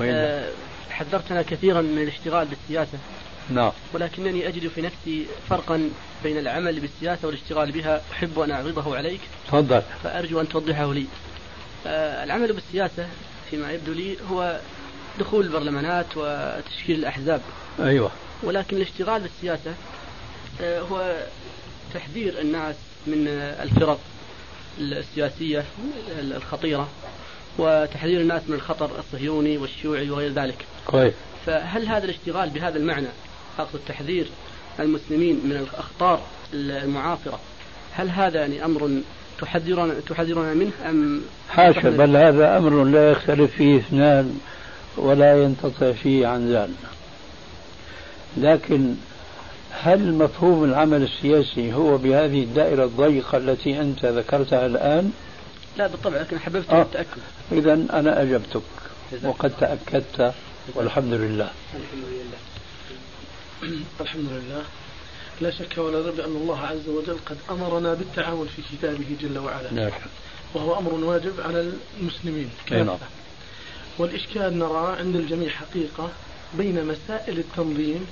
[0.03, 0.51] آه
[0.91, 2.99] حذرتنا كثيرا من الاشتغال بالسياسة.
[3.51, 3.73] نعم.
[3.93, 5.91] ولكنني أجد في نفسي فرقا
[6.23, 8.03] بين العمل بالسياسة والاشتغال بها.
[8.13, 9.21] أحب أن أعرضه عليك.
[9.49, 9.83] تفضل.
[10.03, 11.07] فأرجو أن توضحه لي.
[11.87, 13.09] آه العمل بالسياسة
[13.51, 14.61] فيما يبدو لي هو
[15.19, 17.41] دخول البرلمانات وتشكيل الأحزاب.
[17.81, 18.11] أيوة.
[18.43, 19.75] ولكن الاشتغال بالسياسة
[20.61, 21.27] آه هو
[21.95, 23.29] تحذير الناس من
[23.63, 24.01] الفرق.
[24.81, 25.65] السياسية
[26.21, 26.89] الخطيرة
[27.59, 30.65] وتحذير الناس من الخطر الصهيوني والشيوعي وغير ذلك.
[30.87, 31.15] كويس
[31.47, 33.09] فهل هذا الاشتغال بهذا المعنى
[33.59, 34.27] أقصد تحذير
[34.81, 36.21] المسلمين من الأخطار
[36.55, 37.41] المعاصرة
[37.93, 39.01] هل هذا يعني أمر
[39.41, 44.41] تحذرنا تحذرنا منه أم حاشا بل هذا أمر لا يختلف فيه اثنان
[44.97, 46.91] ولا ينقطع فيه عن ذلك.
[48.37, 48.95] لكن
[49.83, 55.13] هل مفهوم العمل السياسي هو بهذه الدائرة الضيقة التي أنت ذكرتها الآن؟
[55.77, 56.83] لا بالطبع لكن حببت آه.
[56.83, 57.23] التأكد.
[57.53, 58.63] إذا أنا أجبتك
[59.23, 60.35] وقد تأكدت
[60.75, 61.51] والحمد لله.
[61.75, 62.39] الحمد لله.
[64.01, 64.63] الحمد لله.
[65.41, 69.73] لا شك ولا ريب أن الله عز وجل قد أمرنا بالتعاون في كتابه جل وعلا.
[69.73, 69.91] نعم
[70.55, 72.51] وهو أمر واجب على المسلمين.
[72.67, 72.99] كافة
[73.99, 76.09] والإشكال نرى عند الجميع حقيقة
[76.59, 78.07] بين مسائل التنظيم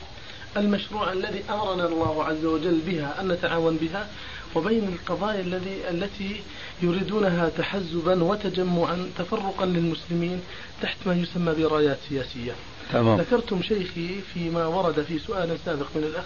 [0.56, 4.08] المشروع الذي أمرنا الله عز وجل بها أن نتعاون بها
[4.54, 6.42] وبين القضايا الذي التي
[6.82, 10.40] يريدونها تحزبا وتجمعا تفرقا للمسلمين
[10.82, 12.52] تحت ما يسمى برايات سياسية.
[12.92, 13.20] تمام.
[13.20, 16.24] ذكرتم شيخي فيما ورد في سؤال سابق من الأخ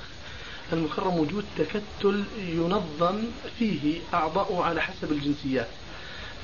[0.72, 3.18] المكرم وجود تكتل ينظم
[3.58, 5.68] فيه أعضاء على حسب الجنسيات.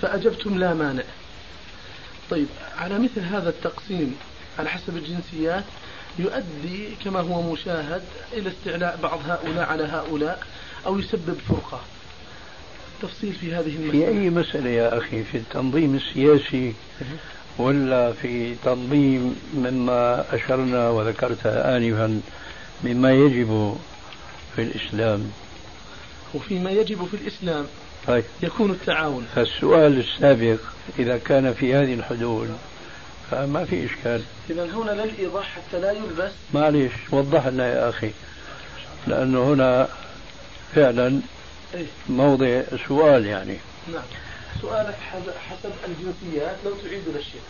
[0.02, 1.04] فأجبتم لا مانع.
[2.30, 2.46] طيب
[2.78, 4.16] على مثل هذا التقسيم
[4.58, 5.64] على حسب الجنسيات
[6.18, 10.42] يؤدي كما هو مشاهد إلى استعلاء بعض هؤلاء على هؤلاء
[10.86, 11.80] أو يسبب فرقة.
[13.02, 13.90] تفصيل في هذه المسألة.
[13.90, 16.74] في أي مسألة يا أخي؟ في التنظيم السياسي
[17.58, 22.20] ولا في تنظيم مما أشرنا وذكرتها آنفا
[22.84, 23.76] مما يجب
[24.56, 25.30] في الإسلام؟
[26.34, 27.66] وفيما يجب في الإسلام
[28.06, 28.24] طيب.
[28.42, 29.26] يكون التعاون.
[29.34, 30.58] فالسؤال السابق
[30.98, 32.56] إذا كان في هذه الحدود
[33.30, 34.22] فما في إشكال.
[34.50, 36.32] إذا هنا للإيضاح حتى لا يلبس.
[36.54, 38.10] معليش وضح لنا يا أخي.
[39.06, 39.88] لأنه هنا
[40.74, 41.20] فعلا
[41.74, 43.56] إيه؟ موضع سؤال يعني.
[43.92, 44.02] نعم.
[44.62, 44.96] سؤالك
[45.48, 47.42] حسب الجنسيات لو تعيد للشيخ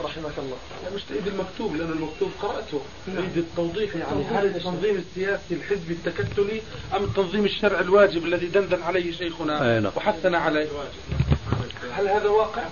[0.00, 0.56] رحمك الله.
[0.94, 2.80] مش تعيد المكتوب لأن المكتوب قرأته.
[3.06, 3.16] نعم.
[3.18, 6.62] أريد التوضيح يعني هل التنظيم السياسي الحزبي التكتلي
[6.96, 9.92] أم التنظيم الشرعي الواجب الذي دندن عليه شيخنا نعم.
[9.96, 10.68] وحثنا عليه؟
[11.92, 12.62] هل هذا واقع؟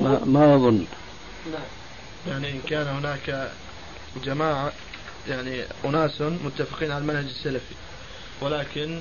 [0.00, 0.84] ما, ما أظن.
[2.28, 3.50] يعني إن كان هناك
[4.24, 4.72] جماعة
[5.28, 7.74] يعني أناس متفقين على المنهج السلفي
[8.40, 9.00] ولكن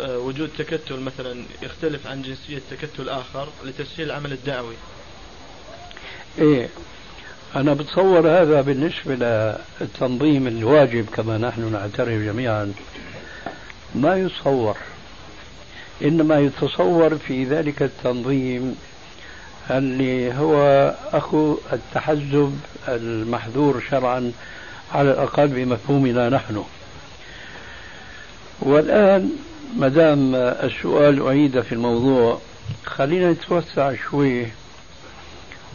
[0.00, 4.74] آه، وجود تكتل مثلا يختلف عن جنسية تكتل آخر لتسهيل العمل الدعوي.
[6.38, 6.68] إيه.
[7.56, 9.14] أنا بتصور هذا بالنسبة
[9.80, 12.72] للتنظيم الواجب كما نحن نعترف جميعا.
[13.94, 14.76] ما يتصور
[16.02, 18.76] إنما يتصور في ذلك التنظيم
[19.70, 22.58] اللي هو أخو التحزب
[22.88, 24.32] المحذور شرعا
[24.94, 26.64] على الأقل بمفهومنا نحن.
[28.60, 29.30] والآن
[29.76, 32.38] ما دام السؤال أعيد في الموضوع
[32.84, 34.46] خلينا نتوسع شوي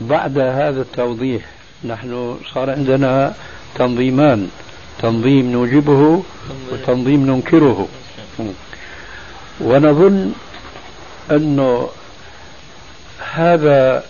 [0.01, 1.45] بعد هذا التوضيح.
[1.85, 3.33] نحن صار عندنا
[3.75, 4.49] تنظيمان
[5.01, 6.23] تنظيم نوجبه
[6.71, 7.87] وتنظيم ننكره.
[9.60, 10.34] ونظن
[11.31, 11.90] أنه
[13.34, 14.03] هذا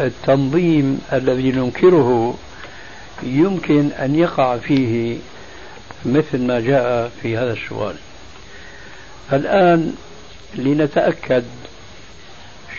[0.00, 2.38] التنظيم الذي ننكره
[3.22, 5.18] يمكن أن يقع فيه
[6.04, 7.94] مثل ما جاء في هذا السؤال
[9.32, 9.94] الآن
[10.54, 11.44] لنتأكد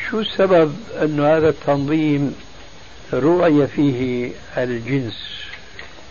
[0.10, 2.36] شو السبب أن هذا التنظيم
[3.14, 5.30] رؤي فيه الجنس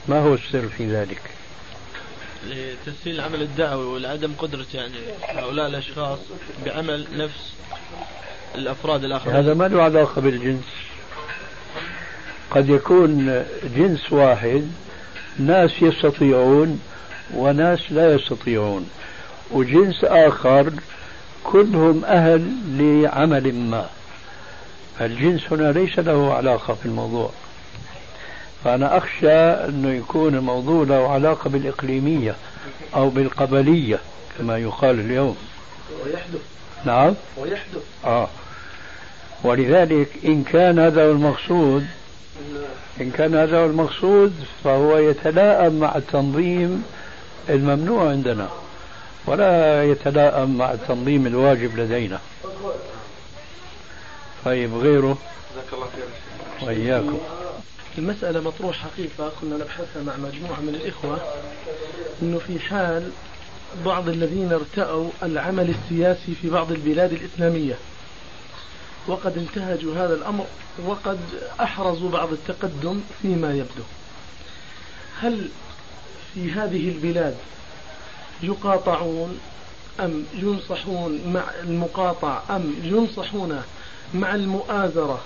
[0.09, 1.38] ما هو السر في ذلك؟
[2.49, 4.99] لتسهيل العمل الدعوي ولعدم قدرة يعني
[5.29, 6.19] هؤلاء الأشخاص
[6.67, 7.53] بعمل نفس
[8.55, 9.37] الأفراد الآخرين.
[9.37, 10.65] هذا ما له علاقة بالجنس.
[12.51, 13.45] قد يكون
[13.77, 14.69] جنس واحد
[15.39, 16.81] ناس يستطيعون
[17.35, 18.91] وناس لا يستطيعون
[19.51, 20.73] وجنس آخر
[21.45, 23.89] كلهم أهل لعمل ما.
[25.01, 27.33] الجنس هنا ليس له علاقة في الموضوع.
[28.65, 32.35] فأنا أخشى أنه يكون الموضوع له علاقة بالإقليمية
[32.95, 33.99] أو بالقبلية
[34.39, 35.37] كما يقال اليوم.
[36.05, 36.41] ويحدث.
[36.85, 37.15] نعم.
[37.37, 37.83] ويحدث.
[38.05, 38.29] آه.
[39.45, 41.87] ولذلك إن كان هذا هو المقصود
[43.01, 46.85] إن كان هذا هو المقصود فهو يتلائم مع التنظيم
[47.49, 48.49] الممنوع عندنا
[49.27, 52.21] ولا يتلائم مع التنظيم الواجب لدينا.
[54.45, 55.19] طيب غيره؟
[55.53, 56.69] جزاك الله خير.
[56.69, 57.19] وإياكم.
[57.99, 61.21] المسألة مطروح حقيقة كنا نبحثها مع مجموعة من الإخوة
[62.23, 63.11] أنه في حال
[63.85, 67.75] بعض الذين ارتأوا العمل السياسي في بعض البلاد الإسلامية.
[69.07, 70.47] وقد انتهجوا هذا الأمر
[70.87, 71.19] وقد
[71.61, 73.83] أحرزوا بعض التقدم فيما يبدو.
[75.21, 75.49] هل
[76.35, 77.37] في هذه البلاد
[78.43, 79.39] يقاطعون
[80.01, 83.63] أم ينصحون مع المقاطع أم ينصحون
[84.15, 85.21] مع المؤازرة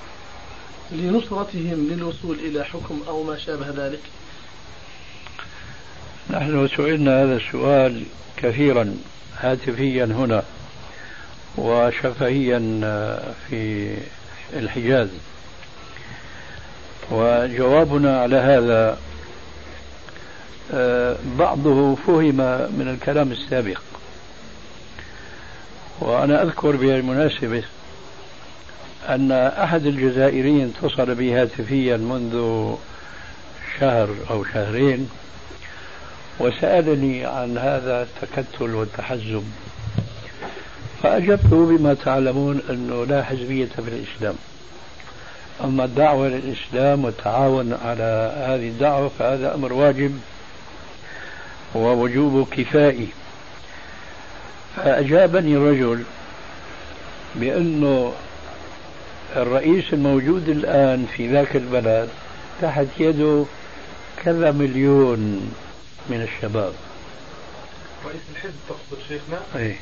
[0.92, 4.00] لنصرتهم للوصول إلى حكم أو ما شابه ذلك؟
[6.30, 8.02] نحن سئلنا هذا السؤال
[8.36, 8.96] كثيرا
[9.38, 10.42] هاتفيا هنا
[11.56, 12.58] وشفهيا
[13.48, 13.94] في
[14.52, 15.08] الحجاز.
[17.10, 18.98] وجوابنا على هذا
[21.38, 22.36] بعضه فهم
[22.78, 23.80] من الكلام السابق.
[26.00, 27.62] وأنا أذكر بهالمناسبة
[29.08, 32.66] أن أحد الجزائريين اتصل بي هاتفيا منذ
[33.78, 35.08] شهر أو شهرين
[36.40, 39.44] وسألني عن هذا التكتل والتحزب
[41.02, 44.34] فأجبته بما تعلمون أنه لا حزبية في الإسلام.
[45.64, 50.20] أما الدعوة للإسلام والتعاون على هذه الدعوة فهذا أمر واجب
[51.74, 53.08] ووجوب كفائي.
[54.76, 56.02] فأجابني الرجل
[57.34, 58.12] بأنه
[59.36, 62.08] الرئيس الموجود الآن في ذاك البلد
[62.62, 63.44] تحت يده
[64.24, 65.52] كذا مليون
[66.10, 66.72] من الشباب.
[68.06, 69.76] رئيس الحزب تقصد شيخنا؟ إيه.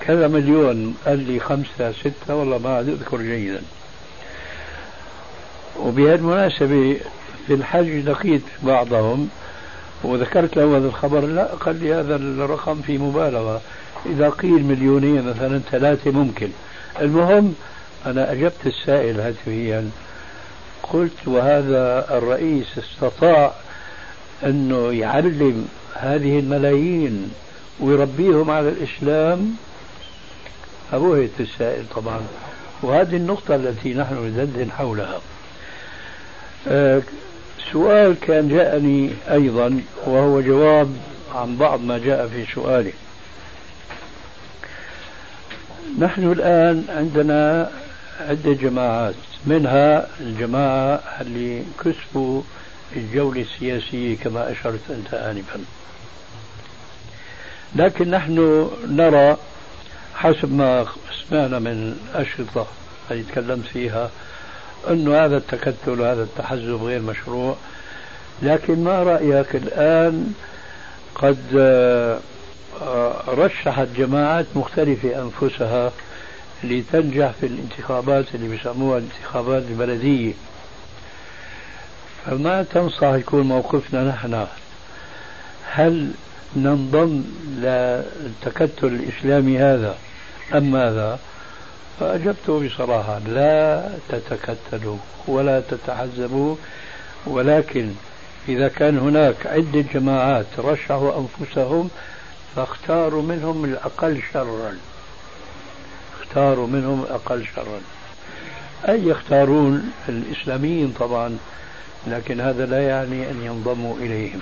[0.00, 3.62] كذا مليون قال لي خمسة ستة والله ما عاد أذكر جيدا.
[5.78, 7.00] وبهالمناسبة
[7.46, 9.28] في الحج لقيت بعضهم
[10.02, 13.60] وذكرت له هذا الخبر لا قال لي هذا الرقم في مبالغة.
[14.06, 16.48] إذا قيل مليونين مثلا ثلاثة ممكن.
[17.00, 17.54] المهم
[18.06, 19.90] أنا أجبت السائل هاتفيا.
[20.82, 23.52] قلت وهذا الرئيس استطاع
[24.44, 27.32] أنه يعلم هذه الملايين
[27.80, 29.56] ويربيهم على الإسلام؟
[30.92, 32.20] أبوهت السائل طبعا.
[32.82, 35.20] وهذه النقطة التي نحن ندندن حولها.
[36.68, 37.02] أه
[37.72, 40.96] سؤال كان جاءني أيضا وهو جواب
[41.34, 42.92] عن بعض ما جاء في سؤالي.
[45.98, 47.70] نحن الآن عندنا
[48.28, 49.14] عدة جماعات.
[49.46, 52.42] منها الجماعة اللي كسبوا
[52.96, 55.60] الجولة السياسية كما أشرت أنت آنفا.
[57.76, 59.36] لكن نحن نرى
[60.14, 60.86] حسب ما
[61.28, 62.66] سمعنا من الأشرطة
[63.10, 64.10] اللي تكلمت فيها
[64.90, 67.56] أنه هذا التكتل وهذا التحزب غير مشروع.
[68.42, 70.32] لكن ما رأيك الآن
[71.14, 71.38] قد
[73.28, 75.92] رشحت جماعات مختلفة أنفسها
[76.64, 80.32] لتنجح في الانتخابات اللي بيسموها الانتخابات البلدية.
[82.26, 84.46] فما تنصح يكون موقفنا نحن.
[85.72, 86.10] هل
[86.56, 87.24] ننضم
[87.56, 89.96] للتكتل الإسلامي هذا
[90.54, 91.18] أم ماذا؟
[92.00, 93.18] فأجبته بصراحة.
[93.18, 94.96] لا تتكتلوا
[95.26, 96.56] ولا تتحزبوا
[97.26, 97.90] ولكن
[98.48, 101.90] إذا كان هناك عدة جماعات رشحوا أنفسهم
[102.56, 104.76] فاختاروا منهم الأقل شرا.
[106.30, 107.80] اختاروا منهم الأقل شرا.
[108.88, 111.38] أي يختارون الإسلاميين طبعا
[112.06, 114.40] لكن هذا لا يعني أن ينضموا إليهم.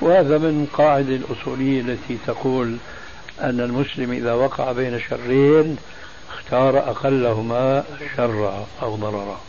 [0.00, 2.76] وهذا من قاعدة الأصولية التي تقول
[3.40, 5.76] أن المسلم إذا وقع بين شرين
[6.32, 7.84] اختار أقلهما
[8.16, 9.40] شرا أو ضررا.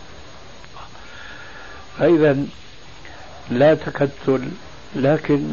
[1.99, 2.37] فإذا
[3.49, 4.49] لا تكتل
[4.95, 5.43] لكن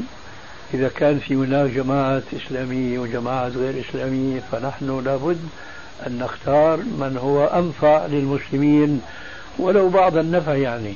[0.74, 5.48] إذا كان في هناك جماعات إسلامية وجماعات غير إسلامية فنحن لابد
[6.06, 9.02] أن نختار من هو أنفع للمسلمين
[9.58, 10.94] ولو بعض النفع يعني.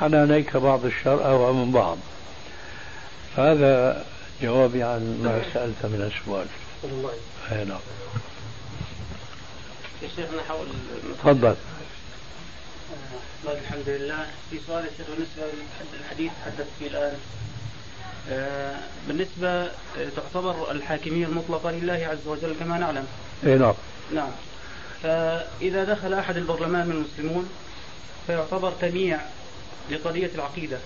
[0.00, 1.98] حنانيك بعض الشر أو من بعض.
[3.36, 4.04] هذا
[4.42, 6.46] جوابي عن ما سألت من السؤال.
[7.52, 7.80] أي نعم
[10.02, 10.66] يا شيخ نحاول
[11.18, 11.54] تفضل.
[13.46, 14.26] طيب الحمد لله.
[14.50, 15.42] في سؤال يا شيخ بالنسبة
[15.92, 17.12] للحديث تحدث فيه الآن.
[17.12, 17.49] آه،
[19.08, 19.70] بالنسبة آه،
[20.16, 23.06] تعتبر الحاكمية المطلقة لله عز وجل كما نعلم.
[23.46, 23.74] إي نعم.
[24.14, 24.30] نعم.
[25.02, 27.48] فإذا دخل أحد البرلمان من المسلمون
[28.26, 29.20] فيعتبر تمييع
[29.90, 30.78] لقضية العقيدة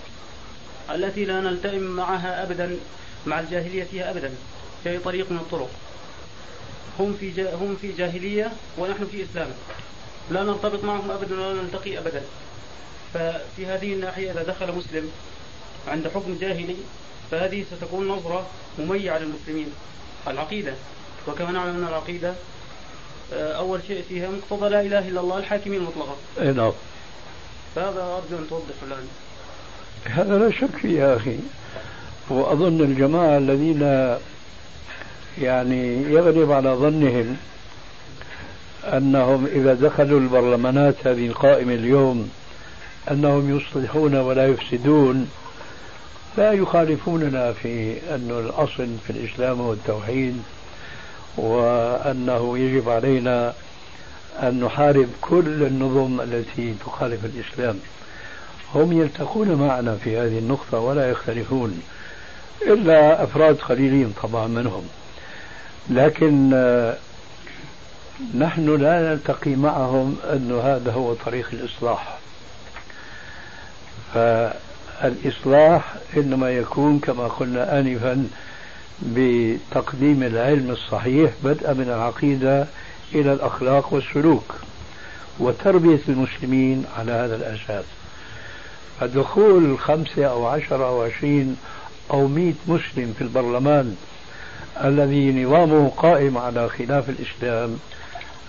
[0.89, 2.77] التي لا نلتئم معها أبدا
[3.25, 4.31] مع الجاهلية فيها أبدا
[4.83, 5.69] في أي طريق من الطرق.
[6.99, 9.49] هم في هم في جاهلية ونحن في إسلام.
[10.31, 12.21] لا نرتبط معهم أبدا ولا نلتقي أبدا.
[13.13, 15.11] ففي هذه الناحية إذا دخل مسلم
[15.87, 16.75] عند حكم جاهلي
[17.31, 18.45] فهذه ستكون نظرة
[18.79, 19.67] مميعة للمسلمين.
[20.27, 20.73] العقيدة.
[21.27, 22.33] وكما نعلم أن العقيدة
[23.33, 26.15] آه، أول شيء فيها مقتضى لا إله إلا الله الحاكمين المطلقة.
[26.41, 26.71] أي نعم.
[27.75, 29.07] فهذا أرجو أن توضح الآن.
[30.05, 31.37] هذا لا شك فيه يا أخي.
[32.29, 33.81] وأظن الجماعة الذين
[35.41, 37.37] يعني يغلب على ظنهم
[38.83, 42.31] أنهم إذا دخلوا البرلمانات هذه القائمة اليوم
[43.11, 45.29] أنهم يصلحون ولا يفسدون.
[46.37, 50.43] لا يخالفوننا في أن الأصل في الإسلام هو التوحيد
[51.37, 53.53] وأنه يجب علينا
[54.39, 57.79] أن نحارب كل النظم التي تخالف الإسلام.
[58.75, 61.81] هم يلتقون معنا في هذه النقطة ولا يختلفون
[62.61, 64.89] إلا أفراد قليلين طبعا منهم.
[65.89, 66.49] لكن
[68.37, 72.17] نحن لا نلتقي معهم أن هذا هو طريق الإصلاح.
[75.01, 78.27] فالإصلاح إنما يكون كما قلنا آنفا
[79.01, 82.67] بتقديم العلم الصحيح بدءا من العقيدة
[83.15, 84.55] إلى الأخلاق والسلوك
[85.39, 87.85] وتربية المسلمين على هذا الأساس.
[88.99, 91.57] فدخول خمسة أو عشرة أو عشرين
[92.11, 93.95] أو مئة مسلم في البرلمان
[94.83, 97.77] الذي نظامه قائم على خلاف الإسلام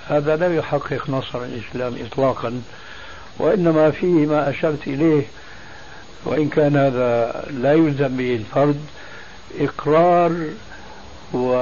[0.08, 2.62] هذا لا يحقق نصر الإسلام إطلاقا
[3.38, 5.22] وإنما فيه ما أشرت إليه
[6.26, 8.80] وإن كان هذا لا يلزم به الفرد
[9.60, 10.46] إقرار
[11.34, 11.56] و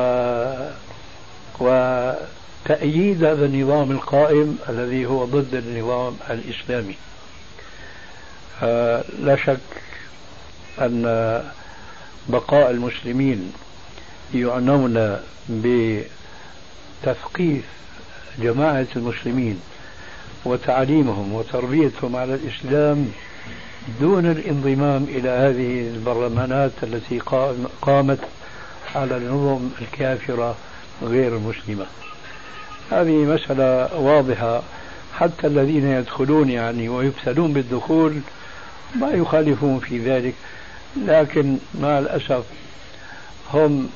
[1.61, 6.95] وتأييد هذا النظام القائم الذي هو ضد النظام الإسلامي.
[9.21, 9.59] لا شك
[10.81, 11.43] أن
[12.29, 13.53] بقاء المسلمين
[14.35, 15.19] يعنون
[17.03, 17.65] بتثقيف
[18.39, 19.61] جماعة المسلمين
[20.45, 23.13] وتعليمهم وتربيتهم على الإسلام
[24.01, 27.19] دون الانضمام إلى هذه البرلمانات التي
[27.83, 28.19] قامت
[28.95, 30.57] على النظم الكافرة
[31.03, 31.87] غير المسلمة.
[32.91, 34.63] هذه مسألة واضحة.
[35.19, 38.21] حتى الذين يدخلون يعني ويبتلون بالدخول
[38.95, 40.35] ما يخالفون في ذلك.
[40.97, 42.45] لكن مع الأسف
[43.53, 43.89] هم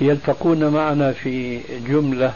[0.00, 2.32] يلتقون معنا في جملة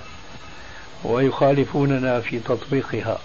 [1.05, 3.19] ويخالفوننا في تطبيقها.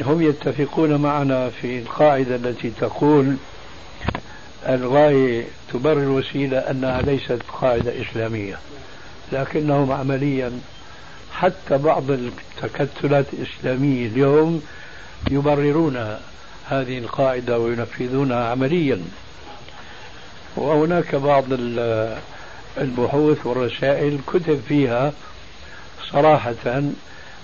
[0.00, 3.36] هم يتفقون معنا في القاعدة التي تقول
[4.68, 8.58] الغاية تبرر الوسيلة أنها ليست قاعدة إسلامية
[9.32, 10.52] لكنهم عمليا
[11.32, 14.62] حتى بعض التكتلات الإسلامية اليوم
[15.30, 16.16] يبررون
[16.68, 19.00] هذه القاعدة وينفذونها عمليا.
[20.56, 21.44] وهناك بعض
[22.78, 25.12] البحوث والرسائل كتب فيها
[26.12, 26.82] صراحة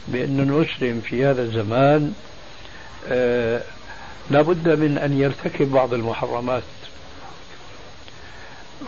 [0.08, 2.12] بأن المسلم في هذا الزمان
[3.08, 3.62] آه
[4.30, 6.62] لابد من أن يرتكب بعض المحرمات.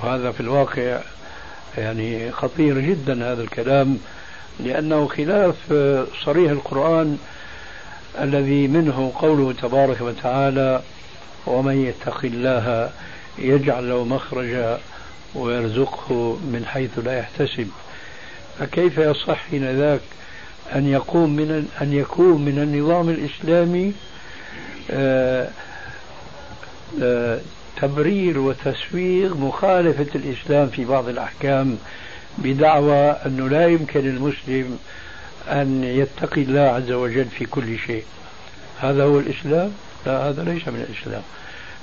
[0.03, 1.01] وهذا في الواقع
[1.79, 3.99] يعني خطير جدا هذا الكلام
[4.61, 7.19] لأنه خلاف آه، صريح القرآن
[8.21, 10.83] الذي منه قوله تبارك وتعالى
[11.47, 12.91] ومن يتق الله
[13.39, 14.81] يجعل له مخرجا
[15.35, 17.69] ويرزقه من حيث لا يحتسب
[18.59, 20.01] فكيف يصح حين ذاك؟
[20.75, 23.93] أن يقوم من أن يكون من النظام الإسلامي
[24.91, 25.49] آه،
[27.03, 27.41] آه،
[27.83, 31.79] تبرير وتسويغ مخالفة الإسلام في بعض الأحكام
[32.39, 34.79] بدعوى أنه لا يمكن المسلم
[35.49, 38.05] أن يتقي الله عز وجل في كل شيء.
[38.81, 39.73] هذا هو الإسلام؟
[40.07, 41.23] لا هذا ليس من الإسلام.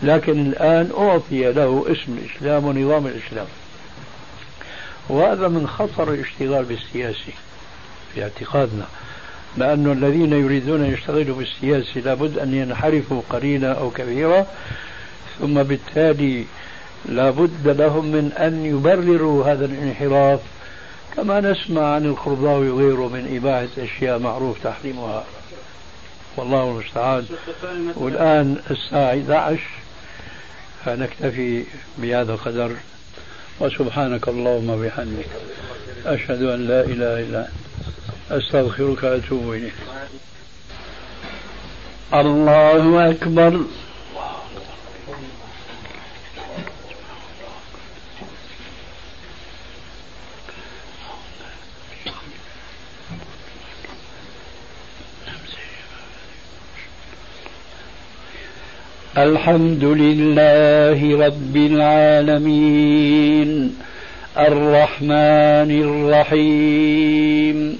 [0.03, 3.47] لكن الآن أعطي له اسم الإسلام ونظام الإسلام.
[5.10, 7.34] وهذا من خطر الاشتغال بالسياسي.
[8.15, 8.85] في اعتقادنا.
[9.57, 14.48] لأن الذين يريدون أن يشتغلوا بالسياسة لابد أن ينحرفوا قليلا أو كبيرا
[15.40, 16.45] ثم بالتالي
[17.06, 20.40] لابد لهم من أن يبرروا هذا الانحراف.
[21.15, 25.26] كما نسمع عن القرضاوي وغيره من إباحة أشياء معروف تحريمها.
[26.38, 27.26] والله المستعان.
[27.95, 29.61] والآن الساعة 11
[30.85, 31.64] فنكتفي
[31.98, 32.72] بهذا القدر.
[33.60, 35.30] وسبحانك اللهم وبحمدك.
[36.06, 37.62] أشهد أن لا إله إلا أنت.
[38.38, 39.73] أستغفرك وأتوب إليك.
[42.14, 43.61] الله أكبر.
[59.18, 63.77] الحمد لله رب العالمين.
[64.38, 67.80] الرحمن الرحيم.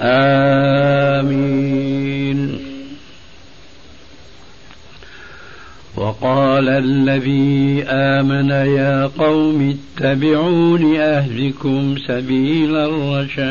[0.00, 1.68] آمين.
[5.96, 13.48] وقال الذي آمن يا قوم اتبعون أهلكم سبيل الرشاد.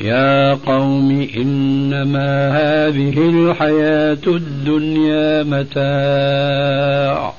[0.00, 7.37] يا قوم إنما هذه الحياة الدنيا متاع.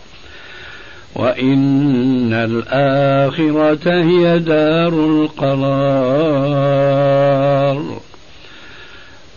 [1.15, 6.40] وإن الآخرة هي دار القرار.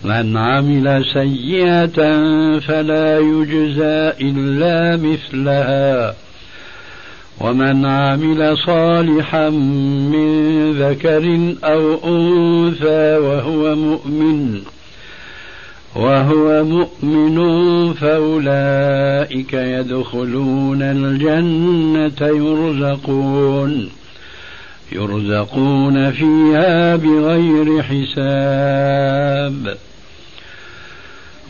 [0.04, 2.20] من عمل سيئة
[2.58, 6.14] فلا يجزى إلا مثلها.
[7.40, 9.48] ومن عمل صالحا
[10.12, 14.60] من ذكر أو أنثى وهو مؤمن
[15.96, 23.88] وهو مؤمن فأولئك يدخلون الجنة يرزقون
[24.92, 29.76] يرزقون فيها بغير حساب.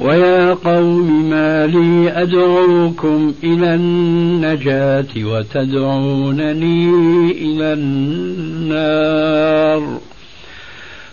[0.01, 6.91] ويا قوم ما لي أدعوكم إلى النجاة وتدعونني
[7.31, 7.73] إلى
[8.53, 9.13] النار.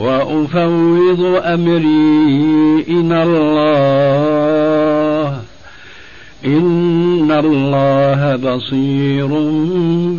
[0.00, 4.60] وأفوض أمري إلى الله.
[6.44, 9.26] إن الله بصير